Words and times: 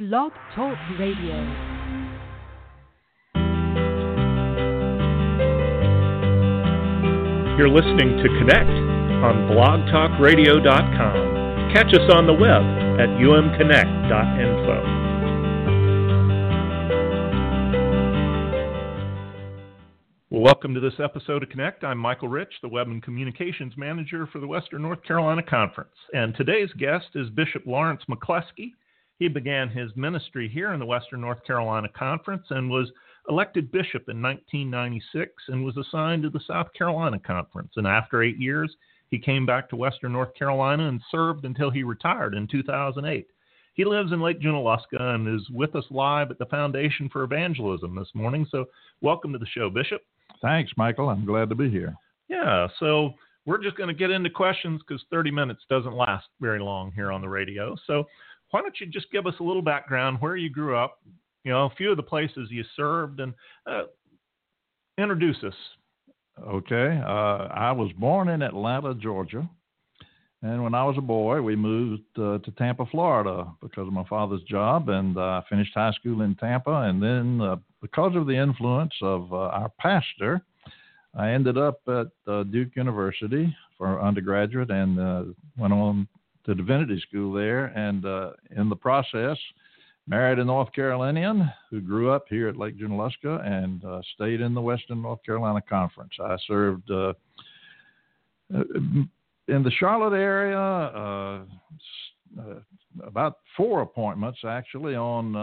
Blog 0.00 0.32
Talk 0.54 0.78
Radio. 0.98 1.36
You're 7.58 7.68
listening 7.68 8.16
to 8.16 8.28
Connect 8.38 8.70
on 9.20 9.50
blogtalkradio.com. 9.52 11.72
Catch 11.74 11.92
us 11.92 12.10
on 12.14 12.26
the 12.26 12.32
web 12.32 12.62
at 12.98 13.10
umconnect.info. 13.20 14.98
Welcome 20.30 20.72
to 20.72 20.80
this 20.80 20.98
episode 20.98 21.42
of 21.42 21.50
Connect. 21.50 21.84
I'm 21.84 21.98
Michael 21.98 22.28
Rich, 22.28 22.54
the 22.62 22.68
Web 22.68 22.86
and 22.86 23.02
Communications 23.02 23.76
Manager 23.76 24.26
for 24.32 24.38
the 24.38 24.46
Western 24.46 24.80
North 24.80 25.02
Carolina 25.02 25.42
Conference. 25.42 25.92
And 26.14 26.34
today's 26.34 26.72
guest 26.78 27.08
is 27.14 27.28
Bishop 27.28 27.66
Lawrence 27.66 28.00
McCleskey. 28.08 28.72
He 29.20 29.28
began 29.28 29.68
his 29.68 29.94
ministry 29.96 30.48
here 30.48 30.72
in 30.72 30.80
the 30.80 30.86
Western 30.86 31.20
North 31.20 31.44
Carolina 31.44 31.88
Conference 31.94 32.46
and 32.48 32.70
was 32.70 32.90
elected 33.28 33.70
bishop 33.70 34.08
in 34.08 34.20
1996 34.22 35.30
and 35.48 35.62
was 35.62 35.76
assigned 35.76 36.22
to 36.22 36.30
the 36.30 36.40
South 36.48 36.68
Carolina 36.72 37.18
Conference. 37.18 37.72
And 37.76 37.86
after 37.86 38.22
eight 38.22 38.38
years, 38.38 38.74
he 39.10 39.18
came 39.18 39.44
back 39.44 39.68
to 39.68 39.76
Western 39.76 40.12
North 40.12 40.34
Carolina 40.34 40.88
and 40.88 41.02
served 41.10 41.44
until 41.44 41.68
he 41.70 41.82
retired 41.82 42.34
in 42.34 42.48
2008. 42.48 43.26
He 43.74 43.84
lives 43.84 44.10
in 44.10 44.22
Lake 44.22 44.40
Junaluska 44.40 44.98
and 44.98 45.28
is 45.28 45.46
with 45.50 45.76
us 45.76 45.84
live 45.90 46.30
at 46.30 46.38
the 46.38 46.46
Foundation 46.46 47.10
for 47.10 47.22
Evangelism 47.22 47.94
this 47.94 48.08
morning. 48.14 48.46
So, 48.50 48.64
welcome 49.02 49.34
to 49.34 49.38
the 49.38 49.46
show, 49.46 49.68
Bishop. 49.68 50.00
Thanks, 50.40 50.72
Michael. 50.78 51.10
I'm 51.10 51.26
glad 51.26 51.50
to 51.50 51.54
be 51.54 51.68
here. 51.68 51.94
Yeah, 52.28 52.68
so 52.78 53.12
we're 53.44 53.62
just 53.62 53.76
going 53.76 53.88
to 53.88 53.94
get 53.94 54.10
into 54.10 54.30
questions 54.30 54.80
because 54.86 55.04
30 55.10 55.30
minutes 55.30 55.60
doesn't 55.68 55.94
last 55.94 56.26
very 56.40 56.60
long 56.60 56.90
here 56.92 57.12
on 57.12 57.20
the 57.20 57.28
radio. 57.28 57.76
So, 57.86 58.06
why 58.50 58.62
don't 58.62 58.74
you 58.80 58.86
just 58.86 59.10
give 59.10 59.26
us 59.26 59.34
a 59.40 59.42
little 59.42 59.62
background 59.62 60.18
where 60.20 60.36
you 60.36 60.50
grew 60.50 60.76
up, 60.76 60.98
you 61.44 61.52
know, 61.52 61.66
a 61.66 61.74
few 61.76 61.90
of 61.90 61.96
the 61.96 62.02
places 62.02 62.48
you 62.50 62.64
served, 62.76 63.20
and 63.20 63.32
uh, 63.66 63.84
introduce 64.98 65.42
us. 65.44 65.54
Okay. 66.46 67.00
Uh, 67.04 67.48
I 67.52 67.72
was 67.72 67.92
born 67.98 68.28
in 68.28 68.42
Atlanta, 68.42 68.94
Georgia. 68.94 69.48
And 70.42 70.64
when 70.64 70.74
I 70.74 70.84
was 70.84 70.96
a 70.96 71.02
boy, 71.02 71.42
we 71.42 71.54
moved 71.54 72.02
uh, 72.16 72.38
to 72.38 72.50
Tampa, 72.56 72.86
Florida 72.86 73.46
because 73.60 73.86
of 73.86 73.92
my 73.92 74.04
father's 74.04 74.42
job. 74.44 74.88
And 74.88 75.18
I 75.18 75.38
uh, 75.38 75.42
finished 75.50 75.72
high 75.74 75.92
school 75.92 76.22
in 76.22 76.34
Tampa. 76.36 76.72
And 76.72 77.02
then, 77.02 77.40
uh, 77.42 77.56
because 77.82 78.16
of 78.16 78.26
the 78.26 78.36
influence 78.36 78.94
of 79.02 79.30
uh, 79.32 79.36
our 79.36 79.70
pastor, 79.78 80.40
I 81.14 81.30
ended 81.30 81.58
up 81.58 81.80
at 81.88 82.06
Duke 82.50 82.76
University 82.76 83.54
for 83.76 84.00
undergraduate 84.00 84.70
and 84.70 85.34
went 85.58 85.72
on 85.72 86.08
to 86.46 86.54
divinity 86.54 87.02
school 87.08 87.32
there, 87.32 87.66
and 87.66 88.04
uh, 88.04 88.30
in 88.56 88.68
the 88.68 88.76
process, 88.76 89.36
married 90.06 90.38
a 90.38 90.44
North 90.44 90.72
Carolinian 90.72 91.50
who 91.70 91.80
grew 91.80 92.10
up 92.10 92.24
here 92.28 92.48
at 92.48 92.56
Lake 92.56 92.78
Junaluska 92.78 93.46
and 93.46 93.84
uh, 93.84 94.00
stayed 94.14 94.40
in 94.40 94.54
the 94.54 94.60
Western 94.60 95.02
North 95.02 95.22
Carolina 95.24 95.60
Conference. 95.60 96.12
I 96.20 96.36
served 96.46 96.90
uh, 96.90 97.12
uh 98.54 98.64
in 99.48 99.64
the 99.64 99.70
Charlotte 99.78 100.16
area. 100.16 100.58
Uh, 100.58 101.42
uh, 102.38 102.60
about 103.04 103.38
four 103.56 103.82
appointments 103.82 104.38
actually 104.46 104.94
on 104.94 105.34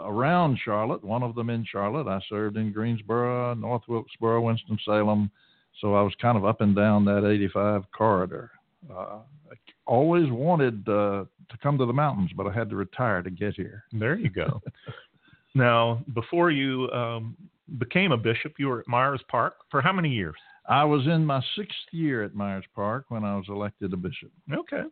around 0.00 0.58
Charlotte. 0.64 1.02
One 1.02 1.22
of 1.22 1.34
them 1.34 1.50
in 1.50 1.64
Charlotte. 1.64 2.06
I 2.06 2.20
served 2.28 2.56
in 2.56 2.72
Greensboro, 2.72 3.54
North 3.54 3.82
Wilkesboro, 3.88 4.40
Winston 4.42 4.78
Salem. 4.84 5.30
So 5.80 5.94
I 5.94 6.02
was 6.02 6.12
kind 6.20 6.36
of 6.36 6.44
up 6.44 6.60
and 6.60 6.74
down 6.74 7.04
that 7.04 7.28
85 7.28 7.84
corridor. 7.96 8.50
Uh, 8.92 9.18
always 9.86 10.30
wanted 10.30 10.88
uh, 10.88 11.24
to 11.48 11.58
come 11.62 11.78
to 11.78 11.86
the 11.86 11.92
mountains, 11.92 12.30
but 12.36 12.46
I 12.46 12.52
had 12.52 12.70
to 12.70 12.76
retire 12.76 13.22
to 13.22 13.30
get 13.30 13.54
here. 13.54 13.84
There 13.92 14.16
you 14.16 14.30
go. 14.30 14.60
now, 15.54 16.04
before 16.14 16.50
you 16.50 16.90
um, 16.90 17.36
became 17.78 18.12
a 18.12 18.16
bishop, 18.16 18.54
you 18.58 18.68
were 18.68 18.80
at 18.80 18.88
Myers 18.88 19.22
Park 19.28 19.54
for 19.70 19.80
how 19.80 19.92
many 19.92 20.10
years? 20.10 20.36
I 20.68 20.84
was 20.84 21.06
in 21.06 21.24
my 21.24 21.40
sixth 21.56 21.76
year 21.92 22.24
at 22.24 22.34
Myers 22.34 22.64
Park 22.74 23.06
when 23.08 23.24
I 23.24 23.36
was 23.36 23.46
elected 23.48 23.92
a 23.92 23.96
bishop. 23.96 24.32
Okay. 24.52 24.82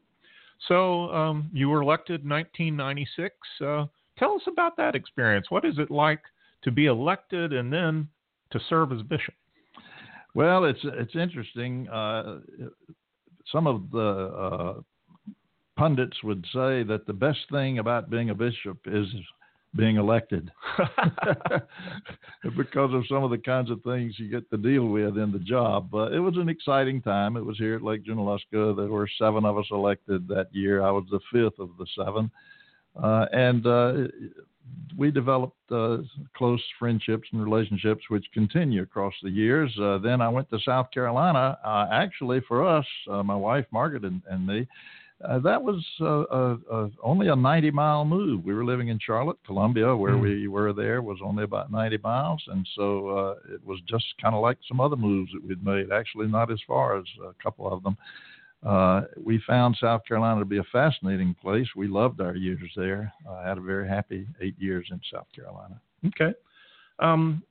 So 0.68 1.10
um, 1.12 1.50
you 1.52 1.68
were 1.68 1.82
elected 1.82 2.22
in 2.22 2.28
1996. 2.28 3.34
Uh, 3.60 3.86
tell 4.18 4.34
us 4.34 4.42
about 4.46 4.76
that 4.76 4.94
experience. 4.94 5.50
What 5.50 5.64
is 5.64 5.78
it 5.78 5.90
like 5.90 6.20
to 6.62 6.70
be 6.70 6.86
elected 6.86 7.52
and 7.52 7.72
then 7.72 8.08
to 8.52 8.60
serve 8.68 8.92
as 8.92 9.02
bishop? 9.02 9.34
Well, 10.34 10.64
it's 10.64 10.80
it's 10.82 11.14
interesting. 11.14 11.88
Uh, 11.88 12.40
some 13.52 13.66
of 13.66 13.90
the 13.90 14.00
uh, 14.00 14.80
pundits 15.76 16.22
would 16.22 16.44
say 16.52 16.82
that 16.84 17.04
the 17.06 17.12
best 17.12 17.40
thing 17.50 17.78
about 17.78 18.10
being 18.10 18.30
a 18.30 18.34
bishop 18.34 18.78
is 18.86 19.06
being 19.76 19.96
elected 19.96 20.50
because 22.56 22.94
of 22.94 23.04
some 23.08 23.24
of 23.24 23.30
the 23.30 23.38
kinds 23.38 23.70
of 23.70 23.82
things 23.82 24.14
you 24.18 24.30
get 24.30 24.48
to 24.50 24.56
deal 24.56 24.86
with 24.86 25.18
in 25.18 25.32
the 25.32 25.38
job. 25.40 25.88
But 25.90 26.12
it 26.12 26.20
was 26.20 26.36
an 26.36 26.48
exciting 26.48 27.02
time. 27.02 27.36
It 27.36 27.44
was 27.44 27.58
here 27.58 27.76
at 27.76 27.82
Lake 27.82 28.04
Junaluska. 28.04 28.76
There 28.76 28.88
were 28.88 29.08
seven 29.18 29.44
of 29.44 29.58
us 29.58 29.66
elected 29.70 30.28
that 30.28 30.48
year. 30.52 30.82
I 30.82 30.90
was 30.90 31.04
the 31.10 31.20
fifth 31.32 31.58
of 31.58 31.70
the 31.78 31.86
seven. 31.98 32.30
Uh, 33.02 33.26
and 33.32 33.66
uh, 33.66 33.92
we 34.96 35.10
developed 35.10 35.56
uh, 35.70 35.98
close 36.36 36.62
friendships 36.78 37.28
and 37.32 37.42
relationships 37.42 38.02
which 38.08 38.24
continue 38.32 38.82
across 38.82 39.14
the 39.22 39.30
years. 39.30 39.76
Uh, 39.80 39.98
then 39.98 40.20
I 40.20 40.28
went 40.28 40.48
to 40.50 40.58
South 40.60 40.90
Carolina. 40.92 41.58
Uh, 41.64 41.86
actually, 41.90 42.40
for 42.46 42.66
us, 42.66 42.86
uh, 43.10 43.22
my 43.22 43.34
wife 43.34 43.66
Margaret 43.72 44.04
and, 44.04 44.22
and 44.30 44.46
me, 44.46 44.68
uh, 45.22 45.38
that 45.40 45.62
was 45.62 45.84
uh, 46.00 46.88
only 47.02 47.28
a 47.28 47.36
90 47.36 47.70
mile 47.70 48.04
move. 48.04 48.44
We 48.44 48.54
were 48.54 48.64
living 48.64 48.88
in 48.88 48.98
Charlotte, 48.98 49.38
Columbia, 49.46 49.94
where 49.94 50.14
mm. 50.14 50.22
we 50.22 50.48
were 50.48 50.72
there 50.72 51.02
was 51.02 51.18
only 51.22 51.44
about 51.44 51.70
90 51.70 51.98
miles, 51.98 52.42
and 52.48 52.66
so 52.74 53.36
it 53.48 53.64
was 53.64 53.80
just 53.88 54.04
kind 54.20 54.34
of 54.34 54.42
like 54.42 54.58
some 54.68 54.80
other 54.80 54.96
moves 54.96 55.32
that 55.32 55.46
we'd 55.46 55.64
made. 55.64 55.92
Actually, 55.92 56.26
not 56.26 56.50
as 56.50 56.60
far 56.66 56.98
as 56.98 57.04
a 57.22 57.42
couple 57.42 57.72
of 57.72 57.82
them. 57.82 57.96
Uh, 58.64 59.02
we 59.22 59.42
found 59.46 59.76
South 59.78 60.02
Carolina 60.06 60.40
to 60.40 60.46
be 60.46 60.58
a 60.58 60.64
fascinating 60.72 61.34
place. 61.42 61.66
We 61.76 61.86
loved 61.86 62.20
our 62.20 62.34
years 62.34 62.70
there. 62.76 63.12
I 63.30 63.46
had 63.46 63.58
a 63.58 63.60
very 63.60 63.86
happy 63.86 64.26
eight 64.40 64.54
years 64.58 64.88
in 64.90 65.00
South 65.12 65.26
Carolina. 65.34 65.78
Okay. 66.06 66.32
Um, 66.98 67.42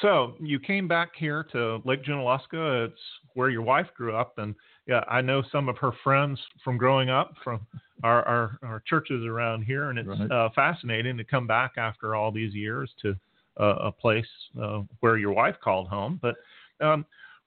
so 0.00 0.34
you 0.40 0.58
came 0.58 0.88
back 0.88 1.10
here 1.16 1.44
to 1.52 1.80
Lake 1.84 2.04
Junaluska. 2.04 2.86
It's 2.86 3.00
where 3.34 3.50
your 3.50 3.62
wife 3.62 3.88
grew 3.96 4.16
up, 4.16 4.38
and 4.38 4.54
yeah, 4.86 5.04
I 5.08 5.20
know 5.20 5.42
some 5.52 5.68
of 5.68 5.78
her 5.78 5.92
friends 6.02 6.40
from 6.64 6.78
growing 6.78 7.10
up 7.10 7.34
from 7.44 7.66
our 8.02 8.26
our, 8.26 8.58
our 8.62 8.82
churches 8.86 9.24
around 9.24 9.62
here, 9.62 9.90
and 9.90 9.98
it's 9.98 10.08
right. 10.08 10.30
uh, 10.30 10.48
fascinating 10.54 11.16
to 11.18 11.24
come 11.24 11.46
back 11.46 11.72
after 11.76 12.14
all 12.14 12.32
these 12.32 12.54
years 12.54 12.90
to 13.02 13.14
uh, 13.60 13.76
a 13.82 13.92
place 13.92 14.26
uh, 14.60 14.80
where 15.00 15.18
your 15.18 15.32
wife 15.32 15.56
called 15.62 15.88
home. 15.88 16.18
But 16.22 16.36
um, 16.80 17.04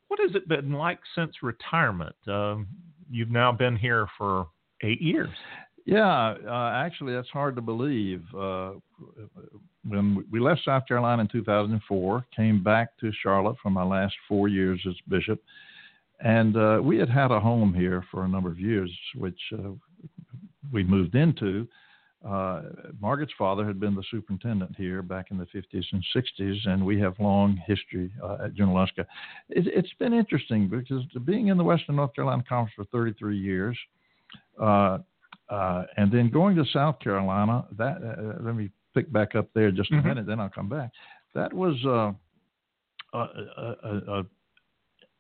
what 0.08 0.20
has 0.20 0.36
it 0.36 0.48
been 0.48 0.72
like 0.72 1.00
since 1.16 1.34
retirement? 1.42 2.16
Um, 2.28 2.68
you've 3.10 3.32
now 3.32 3.52
been 3.52 3.76
here 3.76 4.08
for 4.18 4.48
eight 4.84 5.02
years. 5.02 5.30
Yeah, 5.86 6.36
uh, 6.48 6.72
actually, 6.74 7.14
that's 7.14 7.30
hard 7.30 7.56
to 7.56 7.62
believe. 7.62 8.24
When 9.88 10.26
we 10.32 10.40
left 10.40 10.62
South 10.66 10.88
Carolina 10.88 11.22
in 11.22 11.28
2004, 11.28 12.26
came 12.36 12.64
back 12.64 12.98
to 13.00 13.12
Charlotte 13.22 13.58
for 13.62 13.70
my 13.70 13.84
last 13.84 14.16
four 14.28 14.48
years 14.48 14.82
as 14.88 14.96
bishop, 15.08 15.42
and 16.20 16.58
uh, 16.58 16.80
we 16.82 16.98
had 16.98 17.10
had 17.10 17.32
a 17.32 17.40
home 17.40 17.74
here 17.74 18.04
for 18.10 18.24
a 18.24 18.28
number 18.28 18.50
of 18.50 18.60
years, 18.60 18.92
which 19.16 19.40
uh, 19.54 19.72
we 20.72 20.84
moved 20.84 21.16
into 21.16 21.68
uh, 22.26 22.62
Margaret's 23.00 23.34
father 23.38 23.66
had 23.66 23.80
been 23.80 23.94
the 23.94 24.04
superintendent 24.10 24.76
here 24.76 25.04
back 25.04 25.30
in 25.30 25.38
the 25.38 25.46
50s 25.46 25.86
and 25.92 26.04
60s, 26.16 26.68
and 26.68 26.84
we 26.84 27.00
have 27.00 27.14
long 27.20 27.62
history 27.68 28.12
uh, 28.24 28.46
at 28.46 28.56
Junaluska. 28.56 29.06
It, 29.50 29.76
has 29.76 29.92
been 30.00 30.14
interesting 30.14 30.68
because 30.68 31.04
being 31.24 31.48
in 31.48 31.58
the 31.58 31.64
Western 31.64 31.98
North 31.98 32.16
Carolina 32.16 32.44
Conference 32.48 32.74
for 32.76 32.86
33 32.86 33.38
years, 33.38 33.78
uh, 34.60 35.00
uh 35.50 35.84
and 35.98 36.12
then 36.12 36.32
going 36.32 36.56
to 36.56 36.66
South 36.74 37.00
Carolina. 37.00 37.66
That 37.78 37.98
uh, 37.98 38.42
let 38.44 38.56
me 38.56 38.72
pick 38.96 39.12
back 39.12 39.36
up 39.36 39.48
there 39.54 39.70
just 39.72 39.92
a 39.92 39.96
mm-hmm. 39.96 40.08
minute, 40.08 40.26
then 40.26 40.40
I'll 40.40 40.50
come 40.50 40.70
back. 40.70 40.90
That 41.36 41.54
was 41.54 41.76
uh, 41.86 42.14
a, 43.18 43.20
a, 43.20 44.20
a, 44.20 44.24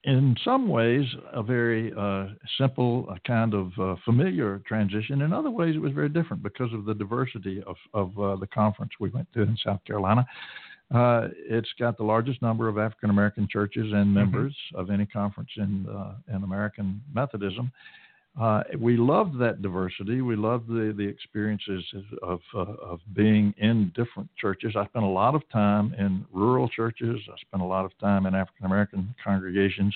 in 0.05 0.35
some 0.45 0.67
ways, 0.67 1.05
a 1.33 1.43
very 1.43 1.91
uh, 1.97 2.27
simple, 2.57 3.07
uh, 3.11 3.15
kind 3.25 3.53
of 3.53 3.71
uh, 3.79 3.95
familiar 4.05 4.61
transition. 4.67 5.21
In 5.21 5.33
other 5.33 5.49
ways, 5.49 5.75
it 5.75 5.79
was 5.79 5.93
very 5.93 6.09
different 6.09 6.43
because 6.43 6.71
of 6.73 6.85
the 6.85 6.93
diversity 6.93 7.61
of, 7.65 7.75
of 7.93 8.19
uh, 8.19 8.35
the 8.37 8.47
conference 8.47 8.91
we 8.99 9.09
went 9.09 9.27
to 9.33 9.41
in 9.41 9.57
South 9.63 9.83
Carolina. 9.85 10.25
Uh, 10.93 11.29
it's 11.49 11.73
got 11.79 11.97
the 11.97 12.03
largest 12.03 12.41
number 12.43 12.67
of 12.67 12.77
African 12.77 13.09
American 13.09 13.47
churches 13.51 13.91
and 13.91 14.05
mm-hmm. 14.05 14.13
members 14.13 14.53
mm-hmm. 14.53 14.79
of 14.79 14.91
any 14.91 15.05
conference 15.07 15.49
in 15.57 15.87
uh, 15.89 16.13
in 16.35 16.43
American 16.43 17.01
Methodism. 17.13 17.71
Uh, 18.39 18.63
we 18.79 18.97
loved 18.97 19.39
that 19.39 19.61
diversity. 19.61 20.21
We 20.21 20.35
loved 20.35 20.67
the, 20.67 20.93
the 20.95 21.07
experiences 21.07 21.83
of, 22.21 22.41
uh, 22.53 22.73
of 22.81 22.99
being 23.13 23.53
in 23.57 23.93
different 23.95 24.29
churches. 24.37 24.73
I 24.75 24.85
spent 24.87 25.05
a 25.05 25.09
lot 25.09 25.35
of 25.35 25.47
time 25.49 25.95
in 25.97 26.25
rural 26.33 26.67
churches. 26.67 27.19
I 27.31 27.35
spent 27.39 27.63
a 27.63 27.65
lot 27.65 27.85
of 27.85 27.97
time 27.99 28.25
in 28.25 28.35
African 28.35 28.65
American 28.65 29.15
congregations. 29.23 29.95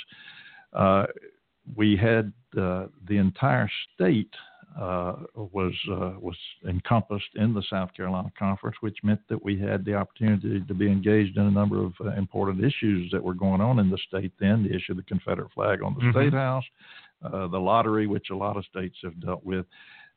Uh, 0.71 1.07
we 1.75 1.97
had 1.97 2.31
uh, 2.57 2.85
the 3.07 3.17
entire 3.17 3.69
state 3.93 4.33
uh, 4.79 5.15
was 5.35 5.73
uh, 5.91 6.13
was 6.19 6.37
encompassed 6.67 7.35
in 7.35 7.53
the 7.53 7.63
South 7.69 7.93
Carolina 7.93 8.31
Conference, 8.37 8.77
which 8.81 8.97
meant 9.03 9.19
that 9.27 9.43
we 9.43 9.59
had 9.59 9.83
the 9.83 9.95
opportunity 9.95 10.61
to 10.65 10.73
be 10.73 10.87
engaged 10.87 11.37
in 11.37 11.43
a 11.43 11.51
number 11.51 11.83
of 11.83 11.93
uh, 11.99 12.09
important 12.11 12.63
issues 12.63 13.11
that 13.11 13.21
were 13.21 13.33
going 13.33 13.61
on 13.61 13.79
in 13.79 13.89
the 13.89 13.97
state 14.07 14.31
then. 14.39 14.63
The 14.63 14.69
issue 14.69 14.93
of 14.93 14.97
the 14.97 15.03
Confederate 15.03 15.51
flag 15.53 15.81
on 15.81 15.95
the 15.95 16.01
mm-hmm. 16.01 16.19
state 16.19 16.33
house, 16.33 16.63
uh, 17.23 17.47
the 17.47 17.57
lottery, 17.57 18.07
which 18.07 18.27
a 18.31 18.35
lot 18.35 18.57
of 18.57 18.65
states 18.65 18.97
have 19.03 19.19
dealt 19.21 19.43
with. 19.43 19.65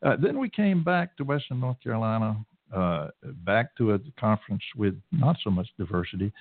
Uh, 0.02 0.16
then 0.20 0.38
we 0.38 0.48
came 0.48 0.82
back 0.82 1.16
to 1.16 1.24
Western 1.24 1.60
North 1.60 1.80
Carolina, 1.82 2.44
uh, 2.74 3.08
back 3.44 3.76
to 3.76 3.94
a 3.94 3.98
conference 4.18 4.62
with 4.76 4.94
not 5.12 5.36
so 5.44 5.50
much 5.50 5.68
diversity. 5.78 6.32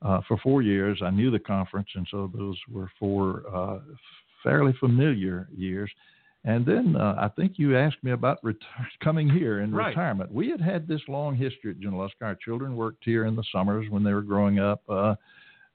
for 0.00 0.38
four 0.42 0.62
years, 0.62 1.00
I 1.04 1.10
knew 1.10 1.30
the 1.30 1.38
conference, 1.38 1.88
and 1.94 2.06
so 2.10 2.30
those 2.34 2.58
were 2.70 2.90
four 2.98 3.80
fairly 4.42 4.72
familiar 4.80 5.48
years. 5.54 5.90
And 6.44 6.64
then 6.64 6.96
uh, 6.96 7.16
I 7.18 7.28
think 7.28 7.54
you 7.56 7.76
asked 7.76 8.02
me 8.02 8.12
about 8.12 8.38
coming 9.04 9.28
here 9.28 9.60
in 9.60 9.74
right. 9.74 9.88
retirement. 9.88 10.32
We 10.32 10.48
had 10.48 10.60
had 10.60 10.88
this 10.88 11.02
long 11.08 11.36
history 11.36 11.72
at 11.72 11.80
Junaluska. 11.80 12.22
Our 12.22 12.34
children 12.36 12.76
worked 12.76 13.04
here 13.04 13.26
in 13.26 13.36
the 13.36 13.44
summers 13.52 13.86
when 13.90 14.02
they 14.02 14.14
were 14.14 14.22
growing 14.22 14.58
up. 14.58 14.82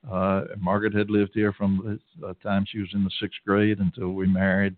Uh, 0.10 0.14
uh, 0.14 0.46
Margaret 0.60 0.94
had 0.94 1.10
lived 1.10 1.32
here 1.34 1.54
from 1.54 2.00
the 2.20 2.34
time 2.44 2.66
she 2.68 2.80
was 2.80 2.90
in 2.94 3.04
the 3.04 3.12
sixth 3.20 3.40
grade 3.46 3.80
until 3.80 4.12
we 4.12 4.28
married. 4.28 4.76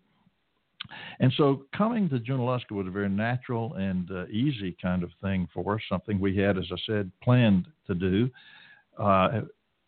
And 1.20 1.34
so 1.36 1.64
coming 1.76 2.08
to 2.10 2.20
Junaluska 2.20 2.72
was 2.72 2.88
a 2.88 2.92
very 2.92 3.10
natural 3.10 3.74
and 3.74 4.10
uh, 4.12 4.28
easy 4.28 4.78
kind 4.82 5.04
of 5.04 5.10
thing 5.22 5.48
for 5.54 5.76
us, 5.76 5.82
something 5.90 6.20
we 6.20 6.38
had, 6.38 6.58
as 6.58 6.66
I 6.72 6.78
said, 6.86 7.12
planned 7.22 7.68
to 7.88 7.96
do. 7.96 8.30
Uh, 8.98 9.42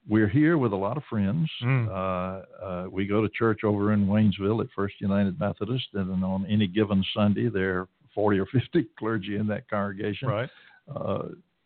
we're 0.07 0.27
here 0.27 0.57
with 0.57 0.73
a 0.73 0.75
lot 0.75 0.97
of 0.97 1.03
friends. 1.09 1.49
Mm. 1.63 1.87
Uh, 1.87 2.65
uh, 2.65 2.89
we 2.89 3.05
go 3.05 3.21
to 3.21 3.29
church 3.29 3.63
over 3.63 3.93
in 3.93 4.07
Waynesville 4.07 4.61
at 4.61 4.67
First 4.75 4.95
United 4.99 5.39
Methodist, 5.39 5.87
and 5.93 6.23
on 6.23 6.45
any 6.47 6.67
given 6.67 7.05
Sunday, 7.13 7.49
there 7.49 7.81
are 7.81 7.87
40 8.15 8.39
or 8.39 8.45
50 8.47 8.87
clergy 8.99 9.35
in 9.35 9.47
that 9.47 9.69
congregation. 9.69 10.27
Right. 10.27 10.49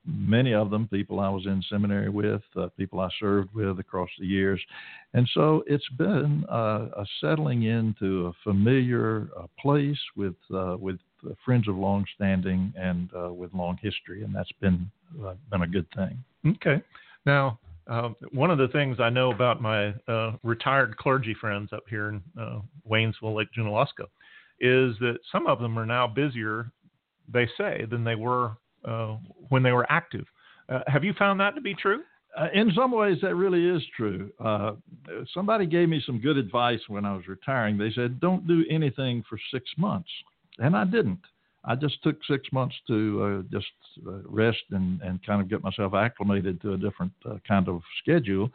Many 0.05 0.53
of 0.53 0.69
them 0.69 0.87
people 0.89 1.21
I 1.21 1.29
was 1.29 1.45
in 1.45 1.63
seminary 1.69 2.09
with, 2.09 2.41
uh, 2.57 2.67
people 2.77 2.99
I 2.99 3.09
served 3.19 3.53
with 3.53 3.79
across 3.79 4.09
the 4.19 4.25
years. 4.25 4.61
And 5.13 5.29
so 5.33 5.63
it's 5.65 5.87
been 5.97 6.43
uh, 6.51 6.89
a 6.97 7.05
settling 7.21 7.63
into 7.63 8.27
a 8.27 8.33
familiar 8.43 9.29
uh, 9.39 9.47
place 9.57 9.99
with, 10.17 10.35
uh, 10.53 10.75
with 10.77 10.97
friends 11.45 11.69
of 11.69 11.77
long 11.77 12.05
standing 12.15 12.73
and 12.77 13.09
uh, 13.15 13.31
with 13.31 13.53
long 13.53 13.77
history, 13.81 14.23
and 14.23 14.35
that's 14.35 14.51
been, 14.59 14.91
uh, 15.25 15.35
been 15.49 15.61
a 15.61 15.67
good 15.67 15.87
thing. 15.95 16.21
Okay. 16.45 16.83
Now, 17.25 17.59
um, 17.87 18.17
one 18.33 18.51
of 18.51 18.57
the 18.57 18.67
things 18.69 18.97
I 18.99 19.09
know 19.09 19.31
about 19.31 19.61
my 19.61 19.93
retired 20.43 20.97
clergy 20.97 21.33
friends 21.33 21.71
up 21.71 21.83
here 21.89 22.09
in 22.09 22.21
Waynesville, 22.89 23.35
Lake 23.35 23.49
Junaluska, 23.57 24.07
is 24.59 24.97
that 24.99 25.17
some 25.31 25.47
of 25.47 25.59
them 25.59 25.79
are 25.79 25.85
now 25.85 26.07
busier, 26.07 26.71
they 27.31 27.47
say, 27.57 27.85
than 27.89 28.03
they 28.03 28.15
were 28.15 28.51
uh, 28.85 29.17
when 29.49 29.63
they 29.63 29.71
were 29.71 29.85
active. 29.89 30.25
Uh, 30.69 30.79
have 30.87 31.03
you 31.03 31.13
found 31.13 31.39
that 31.39 31.55
to 31.55 31.61
be 31.61 31.73
true? 31.73 32.01
Uh, 32.37 32.47
in 32.53 32.71
some 32.73 32.91
ways, 32.91 33.17
that 33.21 33.35
really 33.35 33.67
is 33.67 33.83
true. 33.95 34.31
somebody 35.33 35.65
gave 35.67 35.87
me 35.87 36.01
some 36.05 36.19
good 36.19 36.37
advice 36.37 36.79
when 36.87 37.05
I 37.05 37.15
was 37.15 37.27
retiring. 37.27 37.77
They 37.77 37.91
said, 37.91 38.19
"Don't 38.19 38.47
do 38.47 38.65
anything 38.69 39.23
for 39.29 39.37
six 39.51 39.69
months," 39.77 40.09
and 40.57 40.75
I 40.75 40.85
didn't. 40.85 41.19
I 41.65 41.75
just 41.75 42.01
took 42.03 42.17
six 42.25 42.51
months 42.51 42.75
to 42.87 43.23
uh, 43.23 43.57
just 43.57 43.67
uh, 44.05 44.19
rest 44.25 44.63
and, 44.71 45.01
and 45.01 45.25
kind 45.25 45.41
of 45.41 45.49
get 45.49 45.63
myself 45.63 45.93
acclimated 45.93 46.61
to 46.61 46.73
a 46.73 46.77
different 46.77 47.13
uh, 47.25 47.35
kind 47.47 47.69
of 47.69 47.81
schedule. 48.01 48.49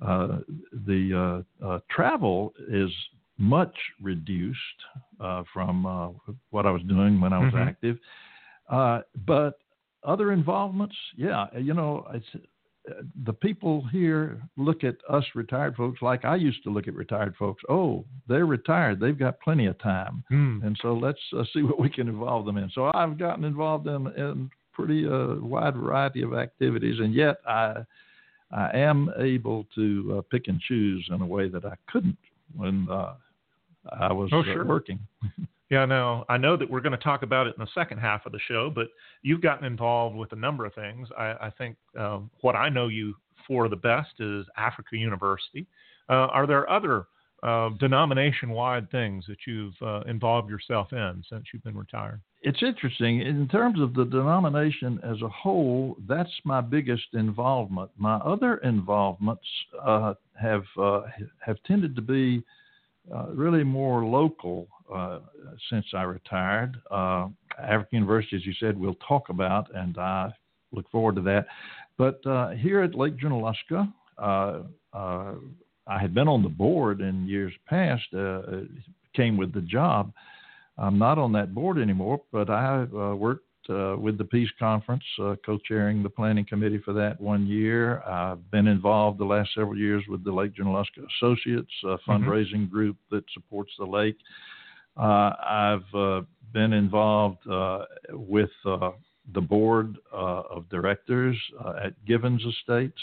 Uh, 0.00 0.38
the 0.86 1.42
uh, 1.62 1.66
uh, 1.66 1.78
travel 1.90 2.52
is 2.68 2.90
much 3.38 3.74
reduced 4.00 4.58
from 5.52 5.84
what 6.50 6.66
I 6.66 6.70
was 6.70 6.82
doing 6.88 7.20
when 7.20 7.32
I 7.32 7.38
was 7.38 7.52
mm-hmm. 7.52 7.68
active, 7.68 7.98
but 8.68 9.58
other 10.04 10.32
involvements, 10.32 10.94
yeah, 11.16 11.46
you 11.56 11.74
know, 11.74 12.06
it's 12.12 12.46
the 13.24 13.32
people 13.32 13.84
here 13.90 14.40
look 14.56 14.84
at 14.84 14.96
us 15.08 15.24
retired 15.34 15.74
folks 15.76 16.02
like 16.02 16.24
I 16.24 16.36
used 16.36 16.62
to 16.64 16.70
look 16.70 16.86
at 16.88 16.94
retired 16.94 17.34
folks. 17.36 17.62
Oh, 17.68 18.04
they're 18.28 18.46
retired; 18.46 19.00
they've 19.00 19.18
got 19.18 19.40
plenty 19.40 19.66
of 19.66 19.78
time, 19.78 20.24
hmm. 20.28 20.60
and 20.62 20.78
so 20.80 20.94
let's 20.94 21.20
uh, 21.36 21.44
see 21.52 21.62
what 21.62 21.80
we 21.80 21.90
can 21.90 22.08
involve 22.08 22.46
them 22.46 22.56
in. 22.56 22.70
So 22.74 22.90
I've 22.94 23.18
gotten 23.18 23.44
involved 23.44 23.86
in, 23.86 24.06
in 24.16 24.50
pretty 24.72 25.06
uh, 25.06 25.36
wide 25.40 25.74
variety 25.74 26.22
of 26.22 26.34
activities, 26.34 27.00
and 27.00 27.14
yet 27.14 27.36
I 27.46 27.84
I 28.52 28.76
am 28.76 29.10
able 29.18 29.66
to 29.74 30.18
uh, 30.18 30.22
pick 30.30 30.46
and 30.46 30.60
choose 30.60 31.08
in 31.12 31.20
a 31.20 31.26
way 31.26 31.48
that 31.48 31.64
I 31.64 31.74
couldn't 31.90 32.18
when 32.54 32.86
uh, 32.90 33.14
I 33.90 34.12
was 34.12 34.30
oh, 34.32 34.40
uh, 34.40 34.44
sure. 34.44 34.64
working. 34.64 35.00
Yeah, 35.68 35.84
now 35.84 36.24
I 36.28 36.36
know 36.36 36.56
that 36.56 36.70
we're 36.70 36.80
going 36.80 36.96
to 36.96 37.04
talk 37.04 37.22
about 37.22 37.48
it 37.48 37.54
in 37.58 37.64
the 37.64 37.70
second 37.74 37.98
half 37.98 38.24
of 38.24 38.32
the 38.32 38.38
show, 38.46 38.70
but 38.70 38.86
you've 39.22 39.40
gotten 39.40 39.66
involved 39.66 40.16
with 40.16 40.32
a 40.32 40.36
number 40.36 40.64
of 40.64 40.74
things. 40.74 41.08
I, 41.18 41.34
I 41.40 41.52
think 41.58 41.76
um, 41.98 42.30
what 42.42 42.54
I 42.54 42.68
know 42.68 42.86
you 42.86 43.14
for 43.48 43.68
the 43.68 43.76
best 43.76 44.12
is 44.20 44.46
Africa 44.56 44.96
University. 44.96 45.66
Uh, 46.08 46.28
are 46.30 46.46
there 46.46 46.70
other 46.70 47.06
uh, 47.42 47.70
denomination 47.80 48.50
wide 48.50 48.90
things 48.90 49.24
that 49.26 49.38
you've 49.46 49.74
uh, 49.82 50.00
involved 50.02 50.48
yourself 50.48 50.92
in 50.92 51.22
since 51.28 51.44
you've 51.52 51.64
been 51.64 51.76
retired? 51.76 52.20
It's 52.42 52.62
interesting. 52.62 53.22
In 53.22 53.48
terms 53.48 53.80
of 53.80 53.92
the 53.94 54.04
denomination 54.04 55.00
as 55.02 55.20
a 55.22 55.28
whole, 55.28 55.96
that's 56.08 56.30
my 56.44 56.60
biggest 56.60 57.06
involvement. 57.14 57.90
My 57.96 58.16
other 58.16 58.58
involvements 58.58 59.42
uh, 59.84 60.14
have, 60.40 60.64
uh, 60.80 61.02
have 61.44 61.56
tended 61.66 61.96
to 61.96 62.02
be 62.02 62.44
really 63.34 63.64
more 63.64 64.04
local 64.04 64.68
uh, 64.92 65.20
since 65.70 65.86
I 65.94 66.02
retired. 66.02 66.76
Uh, 66.90 67.28
African 67.58 68.00
University, 68.00 68.36
as 68.36 68.46
you 68.46 68.54
said, 68.60 68.78
we'll 68.78 68.98
talk 69.06 69.28
about, 69.28 69.74
and 69.74 69.96
I 69.98 70.32
look 70.72 70.90
forward 70.90 71.16
to 71.16 71.22
that. 71.22 71.46
But 71.98 72.24
uh, 72.26 72.50
here 72.50 72.82
at 72.82 72.94
Lake 72.94 73.16
Junaluska, 73.16 73.92
uh, 74.18 74.60
uh, 74.92 75.34
I 75.86 75.98
had 75.98 76.14
been 76.14 76.28
on 76.28 76.42
the 76.42 76.48
board 76.48 77.00
in 77.00 77.26
years 77.26 77.52
past, 77.68 78.04
came 79.14 79.36
with 79.36 79.52
the 79.52 79.62
job. 79.62 80.12
I'm 80.78 80.98
not 80.98 81.18
on 81.18 81.32
that 81.32 81.54
board 81.54 81.78
anymore, 81.78 82.20
but 82.32 82.50
I 82.50 82.84
worked 82.84 83.46
uh, 83.68 83.96
with 83.98 84.18
the 84.18 84.24
Peace 84.24 84.50
Conference, 84.58 85.02
uh, 85.20 85.34
co-chairing 85.44 86.02
the 86.02 86.10
planning 86.10 86.44
committee 86.44 86.80
for 86.84 86.92
that 86.94 87.20
one 87.20 87.46
year. 87.46 88.02
I've 88.02 88.50
been 88.50 88.66
involved 88.66 89.18
the 89.18 89.24
last 89.24 89.50
several 89.54 89.76
years 89.76 90.04
with 90.08 90.24
the 90.24 90.32
Lake 90.32 90.52
Junaluska 90.54 91.04
Associates, 91.16 91.70
a 91.84 91.86
mm-hmm. 91.86 92.10
fundraising 92.10 92.54
mm-hmm. 92.54 92.72
group 92.72 92.96
that 93.10 93.24
supports 93.34 93.72
the 93.78 93.84
lake. 93.84 94.18
Uh, 94.96 95.32
I've 95.44 95.94
uh, 95.94 96.22
been 96.52 96.72
involved 96.72 97.46
uh, 97.48 97.84
with 98.10 98.50
the 98.64 99.40
board 99.40 99.98
of 100.12 100.68
directors 100.70 101.36
at 101.84 101.92
Givens 102.06 102.42
Estates, 102.44 103.00